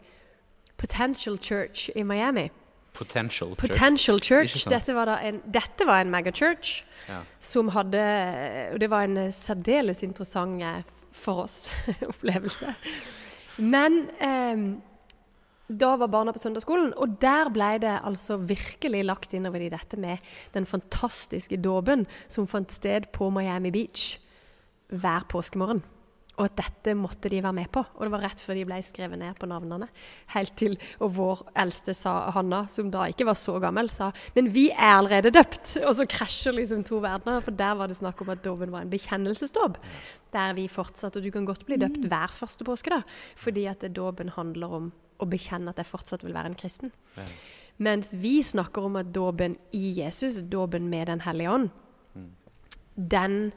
Potential 0.78 1.36
Church 1.38 1.90
i 1.94 2.02
Miami. 2.02 2.50
Potential. 2.94 3.48
church. 3.50 3.60
Potential 3.60 4.18
Church. 4.20 4.48
church. 4.56 4.68
Dette 4.72 4.94
var, 4.94 5.06
en, 5.22 5.42
dette 5.46 5.84
var 5.86 6.00
en 6.00 6.10
megachurch 6.10 6.84
Ja. 7.08 7.20
som 7.38 7.68
hadde 7.68 8.72
Og 8.72 8.80
det 8.80 8.88
var 8.90 9.04
en 9.04 9.16
eh, 9.16 9.30
særdeles 9.30 10.02
interessant 10.02 10.62
eh, 10.62 10.82
for 11.12 11.42
oss 11.44 11.70
opplevelse. 12.08 12.74
Men 13.58 14.08
eh, 14.18 14.56
da 15.70 15.92
var 16.00 16.10
barna 16.10 16.34
på 16.34 16.42
søndagsskolen, 16.42 16.92
og 16.98 17.18
der 17.22 17.50
ble 17.54 17.70
det 17.82 17.94
altså 18.02 18.40
virkelig 18.42 19.04
lagt 19.06 19.36
innover 19.36 19.62
i 19.62 19.70
dette 19.72 19.98
med 20.00 20.18
den 20.54 20.66
fantastiske 20.66 21.60
dåpen 21.62 22.06
som 22.26 22.48
fant 22.50 22.74
sted 22.74 23.10
på 23.14 23.30
Miami 23.34 23.70
Beach 23.74 24.18
hver 24.90 25.26
påskemorgen. 25.30 25.82
Og 26.40 26.46
at 26.46 26.56
dette 26.56 26.94
måtte 26.96 27.28
de 27.28 27.42
være 27.44 27.52
med 27.52 27.68
på. 27.68 27.82
Og 27.84 28.06
det 28.06 28.12
var 28.14 28.22
rett 28.24 28.40
før 28.40 28.56
de 28.56 28.62
ble 28.64 28.78
skrevet 28.84 29.18
ned 29.20 29.36
på 29.36 29.48
navnene. 29.50 29.90
Helt 30.32 30.54
til 30.56 30.78
og 31.04 31.12
vår 31.18 31.42
eldste 31.60 31.92
sa, 31.96 32.14
Hanna, 32.32 32.62
som 32.70 32.88
da 32.92 33.04
ikke 33.12 33.26
var 33.28 33.36
så 33.36 33.58
gammel, 33.60 33.90
sa 33.92 34.08
men 34.38 34.48
vi 34.54 34.70
er 34.70 34.94
allerede 34.94 35.34
døpt. 35.36 35.74
Og 35.84 35.92
så 35.98 36.08
krasjer 36.08 36.56
liksom 36.56 36.86
to 36.88 37.02
verdener, 37.04 37.44
for 37.44 37.52
der 37.56 37.76
var 37.76 37.92
det 37.92 37.98
snakk 37.98 38.24
om 38.24 38.32
at 38.32 38.40
dåpen 38.46 38.72
var 38.72 38.86
en 38.86 38.94
bekjennelsesdåp. 38.94 39.76
Der 40.32 40.56
vi 40.56 40.64
fortsatte, 40.72 41.20
og 41.20 41.28
du 41.28 41.34
kan 41.34 41.44
godt 41.44 41.66
bli 41.68 41.76
døpt 41.82 42.08
hver 42.08 42.32
første 42.32 42.64
påske, 42.64 42.94
da, 42.94 43.02
fordi 43.36 43.68
at 43.68 43.84
dåpen 43.92 44.32
handler 44.38 44.80
om 44.80 44.90
å 45.20 45.28
bekjenne 45.30 45.72
at 45.72 45.80
jeg 45.80 45.90
fortsatt 45.90 46.24
vil 46.24 46.36
være 46.36 46.52
en 46.52 46.58
kristen. 46.58 46.92
Ja. 47.16 47.26
Mens 47.80 48.12
vi 48.12 48.40
snakker 48.44 48.84
om 48.84 48.98
at 49.00 49.12
dåpen 49.14 49.56
i 49.76 49.94
Jesus, 49.96 50.40
dåpen 50.52 50.90
med 50.92 51.08
Den 51.08 51.22
hellige 51.24 51.50
ånd, 51.50 51.70
den 52.94 53.52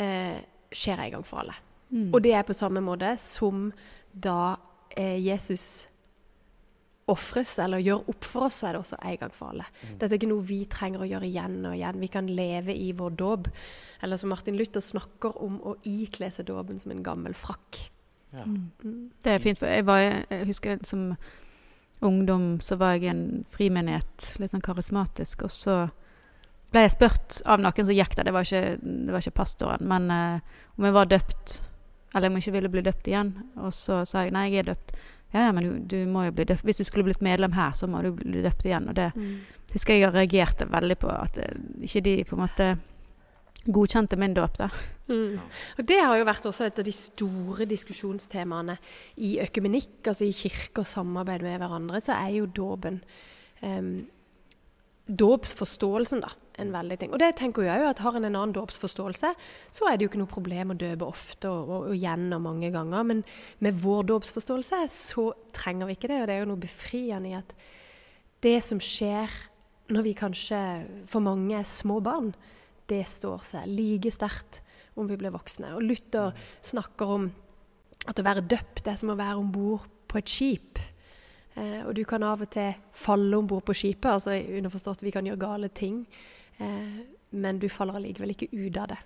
eh, 0.00 0.38
skjer 0.72 1.02
en 1.02 1.18
gang 1.18 1.26
for 1.26 1.42
alle. 1.44 1.56
Mm. 1.90 2.14
Og 2.14 2.22
det 2.24 2.32
er 2.34 2.46
på 2.46 2.56
samme 2.56 2.80
måte 2.80 3.12
som 3.20 3.68
da 4.12 4.56
eh, 4.96 5.18
Jesus 5.20 5.86
ofres, 7.06 7.52
eller 7.62 7.82
gjør 7.84 8.08
opp 8.10 8.26
for 8.26 8.48
oss, 8.48 8.60
så 8.60 8.68
er 8.68 8.74
det 8.74 8.80
også 8.82 8.98
en 8.98 9.18
gang 9.20 9.34
for 9.34 9.52
alle. 9.52 9.66
Dette 9.92 10.08
er 10.08 10.18
ikke 10.18 10.30
noe 10.30 10.46
vi 10.46 10.62
trenger 10.70 11.04
å 11.04 11.10
gjøre 11.10 11.28
igjen 11.28 11.60
og 11.68 11.76
igjen. 11.76 12.00
Vi 12.02 12.10
kan 12.10 12.30
leve 12.30 12.74
i 12.74 12.88
vår 12.98 13.14
dåp. 13.20 13.50
Eller 14.02 14.18
som 14.18 14.32
Martin 14.32 14.58
Luther 14.58 14.82
snakker 14.82 15.36
om 15.44 15.60
å 15.62 15.76
ikle 15.86 16.32
seg 16.34 16.48
dåpen 16.50 16.80
som 16.82 16.94
en 16.94 17.04
gammel 17.06 17.36
frakk. 17.38 17.84
Ja. 18.34 18.44
Mm. 18.46 19.10
Det 19.22 19.32
er 19.32 19.44
fint, 19.44 19.58
for 19.58 19.70
jeg, 19.70 19.86
var, 19.86 20.02
jeg 20.02 20.48
husker 20.48 20.80
som 20.86 21.12
ungdom 22.04 22.58
så 22.60 22.76
var 22.76 22.96
jeg 22.96 23.06
i 23.06 23.12
en 23.12 23.44
frimenighet, 23.52 24.32
litt 24.40 24.52
sånn 24.52 24.64
karismatisk, 24.64 25.46
og 25.46 25.54
så 25.54 25.76
ble 26.74 26.82
jeg 26.84 26.96
spurt 26.96 27.40
av 27.48 27.62
noen 27.62 27.86
som 27.86 27.96
gikk 27.96 28.16
der, 28.18 28.28
det 28.28 28.34
var 28.36 28.44
ikke, 28.44 28.76
det 28.82 29.14
var 29.14 29.24
ikke 29.24 29.38
pastoren, 29.38 29.86
men 29.88 30.10
uh, 30.12 30.56
om 30.76 30.88
jeg 30.88 30.96
var 30.96 31.08
døpt, 31.08 31.60
eller 32.16 32.28
om 32.28 32.36
jeg 32.36 32.46
ikke 32.46 32.56
ville 32.56 32.72
bli 32.72 32.82
døpt 32.86 33.08
igjen. 33.10 33.32
Og 33.60 33.74
så 33.76 34.00
sa 34.08 34.24
jeg 34.24 34.32
nei, 34.32 34.48
jeg 34.50 34.64
er 34.64 34.70
døpt. 34.70 34.94
Ja, 35.34 35.46
ja, 35.48 35.52
men 35.52 35.66
du, 35.66 35.72
du 35.90 35.96
må 36.08 36.24
jo 36.24 36.34
bli 36.36 36.46
døpt. 36.48 36.64
Hvis 36.64 36.80
du 36.80 36.86
skulle 36.86 37.04
blitt 37.04 37.24
medlem 37.24 37.52
her, 37.56 37.74
så 37.76 37.88
må 37.90 38.00
du 38.04 38.12
bli 38.16 38.44
døpt 38.44 38.64
igjen. 38.64 38.86
Og 38.88 38.96
det 38.96 39.10
husker 39.74 39.98
jeg 39.98 40.12
reagerte 40.14 40.68
veldig 40.70 40.96
på, 41.02 41.10
at 41.12 41.36
eh, 41.42 41.58
ikke 41.84 42.04
de 42.06 42.14
på 42.28 42.38
en 42.38 42.42
måte 42.44 42.68
godkjente 43.66 44.18
min 44.18 44.34
dåp, 44.36 44.58
da. 44.58 44.68
Mm. 45.08 45.38
Og 45.78 45.86
Det 45.86 46.00
har 46.02 46.16
jo 46.18 46.26
vært 46.26 46.48
også 46.48 46.66
et 46.66 46.80
av 46.82 46.86
de 46.86 46.94
store 46.94 47.66
diskusjonstemaene 47.68 48.76
i 49.22 49.36
økumenikk, 49.44 50.00
altså 50.06 50.26
i 50.26 50.34
kirke 50.34 50.82
og 50.82 50.90
samarbeid 50.90 51.44
med 51.46 51.60
hverandre, 51.62 52.02
så 52.02 52.18
er 52.18 52.34
jo 52.40 52.50
dåpen 52.50 53.00
um, 53.62 53.96
Dåpsforståelsen, 55.06 56.18
da, 56.24 56.32
en 56.58 56.72
veldig 56.74 56.96
ting. 56.98 57.12
Og 57.14 57.20
det 57.22 57.36
tenker 57.38 57.62
jeg 57.62 57.78
jo 57.78 57.90
at 57.92 58.00
har 58.02 58.16
en 58.18 58.24
en 58.26 58.34
annen 58.34 58.54
dåpsforståelse, 58.56 59.28
så 59.70 59.86
er 59.86 59.94
det 59.94 60.02
jo 60.02 60.10
ikke 60.10 60.18
noe 60.18 60.32
problem 60.32 60.72
å 60.74 60.78
døpe 60.80 61.06
ofte 61.06 61.46
og, 61.46 61.68
og, 61.70 61.84
og 61.92 61.94
igjen 61.94 62.26
og 62.34 62.42
mange 62.42 62.72
ganger. 62.74 63.06
Men 63.06 63.22
med 63.62 63.78
vår 63.78 64.08
dåpsforståelse 64.10 64.80
så 64.90 65.28
trenger 65.54 65.86
vi 65.86 65.94
ikke 65.94 66.10
det, 66.10 66.18
og 66.22 66.26
det 66.26 66.34
er 66.34 66.42
jo 66.42 66.50
noe 66.50 66.64
befriende 66.64 67.30
i 67.30 67.38
at 67.38 67.54
det 68.42 68.58
som 68.66 68.82
skjer 68.82 69.30
når 69.94 70.02
vi 70.08 70.16
kanskje 70.18 70.60
for 71.06 71.22
mange 71.22 71.54
er 71.54 71.68
små 71.70 72.00
barn, 72.02 72.32
det 72.90 73.02
står 73.10 73.42
seg 73.44 73.70
like 73.70 74.12
sterkt 74.14 74.60
om 74.96 75.08
vi 75.10 75.18
blir 75.20 75.34
voksne. 75.34 75.74
Og 75.76 75.84
Luther 75.84 76.36
snakker 76.64 77.12
om 77.16 77.30
at 78.06 78.20
å 78.20 78.26
være 78.26 78.44
døpt 78.46 78.86
er 78.88 78.98
som 79.00 79.12
å 79.12 79.18
være 79.18 79.40
om 79.40 79.50
bord 79.52 79.86
på 80.06 80.20
et 80.20 80.30
skip. 80.30 80.80
Eh, 81.56 81.82
og 81.86 81.94
du 81.96 82.04
kan 82.08 82.24
av 82.26 82.44
og 82.44 82.50
til 82.52 82.76
falle 82.96 83.38
om 83.38 83.48
bord 83.48 83.66
på 83.66 83.76
skipet, 83.76 84.08
altså 84.12 84.36
underforstått 84.36 85.04
vi 85.04 85.12
kan 85.14 85.26
gjøre 85.26 85.42
gale 85.42 85.70
ting. 85.74 86.04
Eh, 86.62 87.02
men 87.36 87.60
du 87.60 87.68
faller 87.72 87.98
allikevel 87.98 88.34
ikke 88.36 88.52
ut 88.54 88.80
av 88.80 88.92
det. 88.94 89.02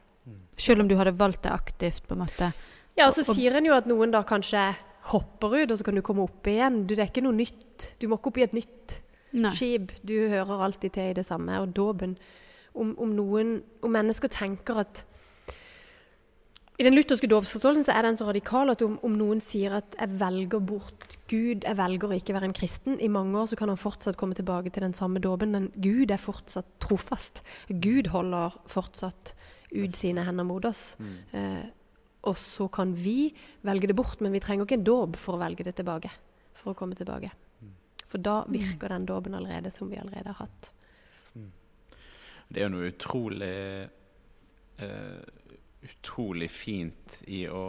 Selv 0.61 0.85
om 0.85 0.91
du 0.91 0.97
hadde 0.99 1.17
valgt 1.17 1.43
det 1.47 1.53
aktivt, 1.55 2.07
på 2.07 2.15
en 2.15 2.25
måte. 2.27 2.51
Ja, 2.99 3.09
og 3.09 3.15
så 3.17 3.25
sier 3.25 3.57
en 3.57 3.67
jo 3.67 3.75
at 3.75 3.89
noen 3.89 4.13
da 4.13 4.21
kanskje 4.27 4.69
hopper 5.11 5.57
ut, 5.63 5.71
og 5.71 5.79
så 5.79 5.87
kan 5.87 5.97
du 5.97 6.05
komme 6.05 6.27
opp 6.27 6.47
igjen. 6.51 6.83
Du, 6.85 6.95
det 6.95 7.07
er 7.07 7.13
ikke 7.13 7.25
noe 7.25 7.39
nytt. 7.39 7.95
Du 8.03 8.07
må 8.11 8.19
ikke 8.19 8.33
opp 8.33 8.41
i 8.43 8.45
et 8.45 8.57
nytt 8.57 8.99
Nei. 9.33 9.53
skip. 9.57 9.95
Du 10.07 10.15
hører 10.29 10.67
alltid 10.67 10.95
til 10.99 11.13
i 11.13 11.17
det 11.17 11.25
samme. 11.27 11.63
Og 11.63 11.73
dåpen 11.77 12.19
om, 12.75 12.95
om 12.99 13.15
noen 13.17 13.61
Om 13.83 13.95
mennesker 13.95 14.31
tenker 14.33 14.83
at 14.85 15.05
I 16.81 16.85
den 16.87 16.97
lutherske 16.97 17.29
dåpsforståelsen 17.29 17.93
er 17.93 18.07
den 18.07 18.17
så 18.17 18.27
radikal 18.29 18.73
at 18.73 18.83
om, 18.87 18.95
om 19.05 19.17
noen 19.19 19.43
sier 19.45 19.75
at 19.77 19.97
'jeg 19.99 20.17
velger 20.21 20.63
bort 20.65 21.17
Gud, 21.29 21.67
jeg 21.67 21.77
velger 21.77 22.09
å 22.09 22.17
ikke 22.17 22.33
være 22.33 22.49
en 22.49 22.57
kristen', 22.57 22.97
i 23.01 23.09
mange 23.09 23.37
år 23.37 23.51
så 23.51 23.57
kan 23.57 23.69
han 23.69 23.77
fortsatt 23.77 24.17
komme 24.17 24.35
tilbake 24.35 24.73
til 24.73 24.83
den 24.83 24.97
samme 24.97 25.21
dåpen, 25.21 25.53
men 25.53 25.69
Gud 25.77 26.11
er 26.11 26.17
fortsatt 26.17 26.65
trofast. 26.81 27.43
Gud 27.69 28.09
holder 28.09 28.57
fortsatt 28.67 29.35
ut 29.75 29.95
sine 29.95 30.25
hender 30.25 30.45
mot 30.45 30.65
oss. 30.65 30.97
Eh, 31.33 31.69
og 32.25 32.37
så 32.37 32.69
kan 32.73 32.93
vi 32.97 33.35
velge 33.63 33.87
det 33.87 33.97
bort, 33.97 34.21
men 34.21 34.33
vi 34.33 34.41
trenger 34.41 34.65
ikke 34.65 34.81
en 34.81 34.85
dåp 34.85 35.17
for 35.17 35.37
å 35.37 35.41
velge 35.45 35.65
det 35.65 35.77
tilbake. 35.77 36.11
For 36.55 36.73
å 36.73 36.77
komme 36.77 36.97
tilbake. 36.97 37.31
For 38.11 38.19
da 38.19 38.43
virker 38.51 38.91
den 38.91 39.07
dåpen 39.07 39.37
allerede 39.39 39.71
som 39.71 39.91
vi 39.91 40.01
allerede 40.01 40.33
har 40.33 40.47
hatt. 40.47 40.73
Det 42.51 42.61
er 42.61 42.67
jo 42.67 42.75
noe 42.75 42.91
utrolig 42.91 43.59
uh, 44.83 45.21
Utrolig 45.81 46.51
fint 46.53 47.23
i 47.33 47.47
å 47.49 47.63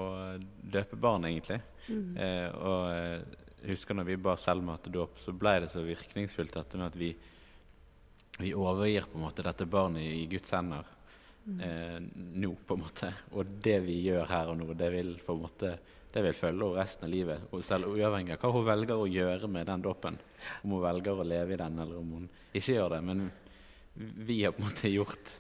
døpe 0.44 0.98
barn, 1.00 1.30
egentlig. 1.30 1.62
Mm. 1.88 2.10
Uh, 2.18 2.50
og 2.60 2.82
eh, 2.92 3.38
jeg 3.62 3.70
husker 3.76 3.96
når 3.96 4.08
vi 4.10 4.18
ba 4.20 4.34
Selma 4.36 4.76
til 4.84 4.98
dåp, 4.98 5.20
så 5.22 5.32
ble 5.32 5.54
det 5.64 5.70
så 5.72 5.84
virkningsfullt 5.86 6.58
dette 6.58 6.80
med 6.82 6.90
at 6.90 6.98
vi, 7.00 7.14
vi 8.42 8.52
overgir 8.58 9.08
på 9.08 9.16
en 9.16 9.24
måte 9.30 9.46
dette 9.46 9.68
barnet 9.70 10.04
i 10.04 10.26
Guds 10.28 10.52
hender 10.58 10.90
eh, 11.62 12.00
nå, 12.02 12.52
på 12.68 12.76
en 12.76 12.84
måte. 12.84 13.14
Og 13.38 13.56
det 13.64 13.78
vi 13.86 14.00
gjør 14.08 14.26
her 14.32 14.52
og 14.52 14.60
nå, 14.60 14.72
det 14.78 14.90
vil 14.94 15.14
på 15.24 15.38
en 15.38 15.44
måte 15.46 15.76
det 16.12 16.26
vil 16.26 16.36
følge 16.36 16.66
henne 16.66 16.82
resten 16.82 17.08
av 17.08 17.12
livet. 17.14 17.44
Og 17.56 17.62
selv 17.64 17.94
uavhengig 17.94 18.34
av 18.36 18.42
hva 18.44 18.52
hun 18.52 18.66
velger 18.68 19.00
å 19.00 19.08
gjøre 19.08 19.48
med 19.48 19.70
den 19.70 19.86
dåpen. 19.86 20.18
Om 20.66 20.74
hun 20.76 20.84
velger 20.84 21.22
å 21.22 21.28
leve 21.28 21.56
i 21.56 21.60
den, 21.62 21.78
eller 21.80 22.02
om 22.02 22.10
hun 22.18 22.26
ikke 22.52 22.74
gjør 22.74 22.98
det. 22.98 23.00
Men 23.08 23.22
vi 23.95 24.43
har 24.43 24.53
på 24.55 24.62
en 24.63 24.69
måte 24.69 24.91
gjort 24.91 25.39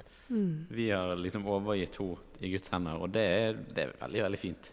Vi 0.71 0.89
har 0.91 1.15
liksom 1.19 1.47
overgitt 1.51 1.97
henne 1.99 2.39
i 2.39 2.51
Guds 2.53 2.71
hender, 2.71 2.99
og 3.03 3.11
det 3.11 3.21
er, 3.21 3.57
det 3.75 3.83
er 3.83 3.89
veldig, 3.99 4.21
veldig 4.23 4.39
fint. 4.39 4.69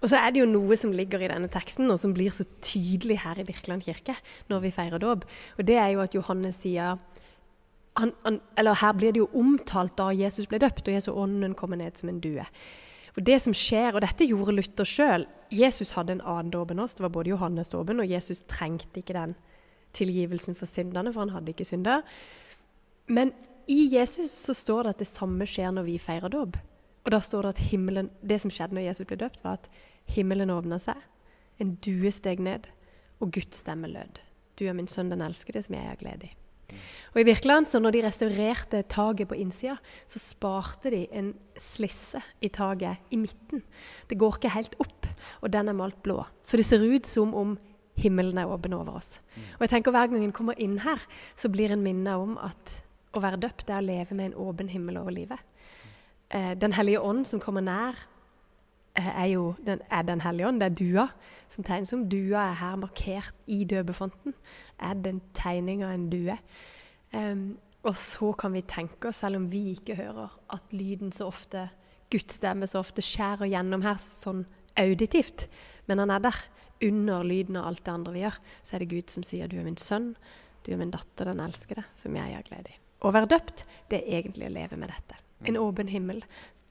Og 0.00 0.08
så 0.08 0.16
er 0.20 0.32
det 0.32 0.40
jo 0.42 0.46
noe 0.48 0.76
som 0.76 0.92
ligger 0.92 1.22
i 1.22 1.28
denne 1.28 1.48
teksten, 1.52 1.90
og 1.92 1.98
som 2.00 2.14
blir 2.16 2.32
så 2.32 2.44
tydelig 2.64 3.18
her 3.22 3.38
i 3.40 3.44
Birkeland 3.44 3.84
kirke 3.84 4.16
når 4.48 4.64
vi 4.64 4.72
feirer 4.74 5.00
dåp. 5.00 5.24
Og 5.58 5.68
det 5.68 5.76
er 5.80 5.94
jo 5.94 6.02
at 6.04 6.16
Johannes 6.16 6.60
sier 6.64 6.96
han, 7.94 8.10
han, 8.24 8.40
Eller 8.58 8.80
her 8.80 8.92
blir 8.98 9.12
det 9.14 9.22
jo 9.22 9.28
omtalt 9.38 9.94
da 9.96 10.08
Jesus 10.12 10.48
ble 10.50 10.58
døpt, 10.60 10.88
og 10.88 10.96
Jesu 10.96 11.12
ånden 11.12 11.54
kommer 11.54 11.78
ned 11.80 11.96
som 11.96 12.10
en 12.10 12.20
due. 12.20 12.44
Og 13.14 13.22
det 13.24 13.38
som 13.44 13.54
skjer, 13.54 13.94
og 13.94 14.02
dette 14.02 14.26
gjorde 14.26 14.56
Luther 14.56 14.88
sjøl 14.88 15.28
Jesus 15.54 15.94
hadde 15.94 16.16
en 16.16 16.24
annen 16.26 16.50
dåp 16.50 16.72
enn 16.74 16.82
oss. 16.82 16.96
Det 16.98 17.04
var 17.04 17.12
både 17.14 17.30
Johannes-dåpen, 17.30 18.00
og 18.02 18.10
Jesus 18.10 18.42
trengte 18.50 19.00
ikke 19.00 19.14
den 19.14 19.36
tilgivelsen 19.94 20.56
for 20.58 20.66
syndene, 20.66 21.12
for 21.14 21.22
han 21.22 21.36
hadde 21.36 21.54
ikke 21.54 21.68
synder. 21.68 22.02
Men 23.06 23.32
i 23.66 23.86
Jesus 23.92 24.32
så 24.32 24.54
står 24.54 24.84
det 24.84 24.94
at 24.94 25.02
det 25.02 25.08
samme 25.08 25.46
skjer 25.48 25.72
når 25.74 25.88
vi 25.88 25.98
feirer 26.00 26.32
dåp. 26.32 26.56
Og 27.04 27.12
da 27.12 27.20
står 27.20 27.44
det 27.44 27.54
at 27.54 27.64
himmelen, 27.70 28.08
det 28.24 28.40
som 28.40 28.52
skjedde 28.52 28.76
når 28.76 28.88
Jesus 28.88 29.08
ble 29.08 29.18
døpt, 29.20 29.42
var 29.44 29.58
at 29.60 29.68
himmelen 30.14 30.52
åpna 30.52 30.78
seg, 30.80 31.00
en 31.60 31.76
due 31.84 32.12
steg 32.12 32.40
ned, 32.42 32.68
og 33.22 33.34
Guds 33.36 33.60
stemme 33.60 33.88
lød. 33.88 34.20
Du 34.58 34.64
er 34.66 34.76
min 34.76 34.88
sønn 34.90 35.12
den 35.12 35.24
elskede, 35.24 35.62
som 35.64 35.76
jeg 35.76 35.86
har 35.86 36.00
glede 36.00 36.30
i. 36.30 36.32
Og 37.14 37.20
i 37.20 37.26
Virkeland, 37.28 37.68
så 37.68 37.78
når 37.78 37.94
de 37.94 38.02
restaurerte 38.06 38.80
taket 38.90 39.28
på 39.30 39.36
innsida, 39.38 39.76
så 40.06 40.18
sparte 40.18 40.90
de 40.90 41.04
en 41.14 41.34
slisse 41.60 42.18
i 42.42 42.50
taket 42.52 43.12
i 43.14 43.20
midten. 43.20 43.62
Det 44.08 44.18
går 44.18 44.38
ikke 44.38 44.54
helt 44.56 44.74
opp, 44.82 45.06
og 45.42 45.52
den 45.52 45.70
er 45.70 45.76
malt 45.78 46.00
blå. 46.02 46.24
Så 46.42 46.58
det 46.58 46.66
ser 46.66 46.82
ut 46.82 47.06
som 47.06 47.34
om 47.36 47.54
himmelen 48.00 48.40
er 48.40 48.50
åpen 48.50 48.74
over 48.74 48.96
oss. 48.98 49.20
Og 49.58 49.66
jeg 49.66 49.76
tenker 49.76 49.94
Hver 49.94 50.10
gang 50.10 50.24
en 50.24 50.34
kommer 50.34 50.58
inn 50.58 50.80
her, 50.82 50.98
så 51.36 51.52
blir 51.52 51.70
en 51.72 51.84
minnet 51.84 52.18
om 52.18 52.34
at 52.42 52.80
å 53.14 53.22
være 53.22 53.40
døpt 53.42 53.70
er 53.70 53.80
å 53.80 53.86
leve 53.86 54.16
med 54.16 54.30
en 54.30 54.40
åpen 54.46 54.70
himmel 54.72 54.98
over 55.00 55.14
livet. 55.14 55.38
Eh, 56.30 56.54
den 56.58 56.74
hellige 56.74 57.02
ånd 57.02 57.26
som 57.30 57.40
kommer 57.40 57.62
nær, 57.62 57.98
eh, 58.96 59.10
er 59.22 59.28
jo 59.34 59.54
den, 59.64 59.80
er 59.90 60.02
den 60.02 60.20
hellige 60.20 60.48
ånd. 60.48 60.60
Det 60.60 60.66
er 60.66 60.78
dua 60.80 61.08
som 61.48 61.64
tegnes 61.64 61.88
som. 61.88 62.08
Dua 62.08 62.50
er 62.50 62.54
her 62.54 62.76
markert 62.76 63.34
i 63.46 63.64
døbefonten. 63.64 64.34
Er 64.80 64.94
den 64.94 65.16
en 65.16 65.22
tegning 65.34 65.84
av 65.84 65.90
en 65.90 66.10
due? 66.10 66.38
Um, 67.12 67.58
og 67.84 67.94
så 67.94 68.32
kan 68.32 68.52
vi 68.52 68.62
tenke 68.62 69.08
oss, 69.08 69.20
selv 69.22 69.36
om 69.36 69.50
vi 69.52 69.74
ikke 69.74 69.94
hører, 69.94 70.32
at 70.50 70.72
lyden 70.72 71.12
så 71.12 71.28
ofte, 71.28 71.68
Guds 72.10 72.34
stemme 72.34 72.66
så 72.66 72.80
ofte 72.80 73.02
skjærer 73.04 73.50
gjennom 73.50 73.82
her 73.82 74.00
sånn 74.00 74.44
auditivt. 74.80 75.48
Men 75.86 75.98
han 75.98 76.10
er 76.10 76.24
der. 76.30 76.44
Under 76.82 77.22
lyden 77.24 77.56
av 77.56 77.68
alt 77.68 77.84
det 77.86 77.92
andre 77.92 78.12
vi 78.12 78.24
gjør, 78.24 78.38
så 78.62 78.74
er 78.74 78.82
det 78.82 78.90
Gud 78.90 79.10
som 79.10 79.22
sier 79.22 79.48
'du 79.48 79.58
er 79.58 79.64
min 79.64 79.76
sønn', 79.76 80.16
'du 80.64 80.72
er 80.72 80.76
min 80.76 80.90
datter, 80.90 81.24
den 81.24 81.40
elskede', 81.40 81.84
som 81.94 82.16
jeg 82.16 82.34
har 82.34 82.42
glede 82.42 82.74
i. 82.74 82.83
Å 83.04 83.12
være 83.12 83.28
døpt, 83.28 83.66
det 83.92 84.00
er 84.00 84.20
egentlig 84.20 84.48
å 84.48 84.54
leve 84.54 84.78
med 84.80 84.92
dette. 84.92 85.18
En 85.44 85.58
åpen 85.60 85.90
himmel, 85.92 86.22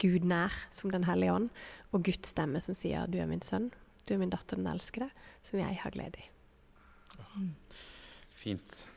Gud 0.01 0.25
nær 0.25 0.53
som 0.73 0.91
Den 0.91 1.05
hellige 1.05 1.33
ånd, 1.33 1.49
og 1.93 2.03
Guds 2.07 2.33
stemme 2.33 2.59
som 2.59 2.73
sier 2.73 3.07
'du 3.07 3.19
er 3.21 3.27
min 3.29 3.41
sønn', 3.41 3.71
'du 4.05 4.13
er 4.13 4.17
min 4.17 4.29
datter, 4.29 4.57
den 4.57 4.67
elskede', 4.67 5.11
som 5.43 5.59
jeg 5.59 5.79
har 5.83 5.91
glede 5.91 6.17
i. 6.17 6.29
Fint. 8.33 8.87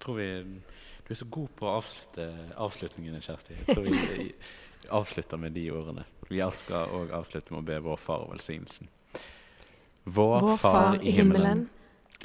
Tror 0.00 0.14
vi, 0.14 0.42
du 1.08 1.10
er 1.10 1.14
så 1.14 1.24
god 1.24 1.48
på 1.56 1.66
å 1.66 1.76
avslutte 1.80 2.52
avslutningene, 2.56 3.20
Kjersti. 3.20 3.54
Jeg 3.66 3.76
tror 3.76 3.84
vi 3.84 4.34
avslutter 5.00 5.36
med 5.36 5.52
de 5.52 5.70
ordene. 5.70 6.04
Vi 6.28 6.40
skal 6.50 6.92
òg 6.92 7.10
avslutte 7.10 7.52
med 7.52 7.62
å 7.62 7.66
be 7.66 7.78
vår 7.80 7.96
far 7.96 8.28
velsignelsen. 8.30 8.88
Vår 10.04 10.56
Far 10.56 11.02
i 11.02 11.10
himmelen. 11.10 11.68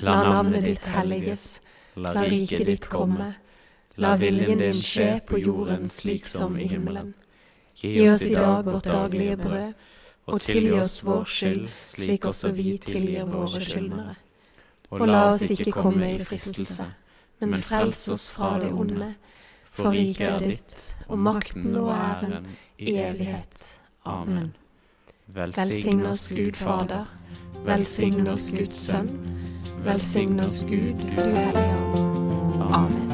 La 0.04 0.24
navnet 0.24 0.64
ditt 0.64 0.88
helliges. 0.92 1.62
La 1.96 2.12
riket 2.24 2.66
ditt 2.68 2.88
komme. 2.92 3.34
La 4.00 4.16
viljen 4.16 4.58
din 4.58 4.82
skje 4.82 5.20
på 5.28 5.38
jorden 5.38 5.90
slik 5.90 6.28
som 6.28 6.56
i 6.60 6.68
himmelen. 6.68 7.14
Gi 7.76 8.10
oss 8.10 8.22
i 8.22 8.36
dag 8.36 8.66
vårt 8.66 8.86
daglige 8.86 9.38
brød, 9.38 9.74
og 10.26 10.42
tilgi 10.42 10.72
oss 10.80 11.00
vår 11.04 11.26
skyld, 11.26 11.66
slik 11.76 12.26
også 12.26 12.52
vi 12.56 12.78
tilgir 12.78 13.28
våre 13.28 13.60
skyldnere. 13.60 14.16
Og 14.90 15.04
la 15.08 15.26
oss 15.34 15.44
ikke 15.52 15.74
komme 15.76 16.14
i 16.16 16.22
fristelse, 16.24 16.88
men 17.40 17.60
frels 17.64 18.08
oss 18.10 18.30
fra 18.32 18.56
det 18.64 18.72
onde. 18.72 19.12
For 19.70 19.92
riket 19.92 20.28
er 20.28 20.48
ditt, 20.48 20.96
og 21.08 21.20
makten 21.20 21.76
og 21.76 21.92
æren 21.94 22.48
i 22.78 22.96
evighet. 22.96 23.76
Amen. 24.06 24.56
Velsign 25.28 26.06
oss 26.06 26.32
Gud 26.36 26.56
Fader. 26.56 27.06
Velsign 27.66 28.28
oss 28.28 28.52
Guds 28.56 28.82
Sønn. 28.88 29.12
Velsign 29.84 30.40
oss 30.40 30.64
Gud, 30.64 30.96
du 31.04 31.22
Hellige 31.22 31.76
Ånd. 31.76 32.74
Amen. 32.74 33.09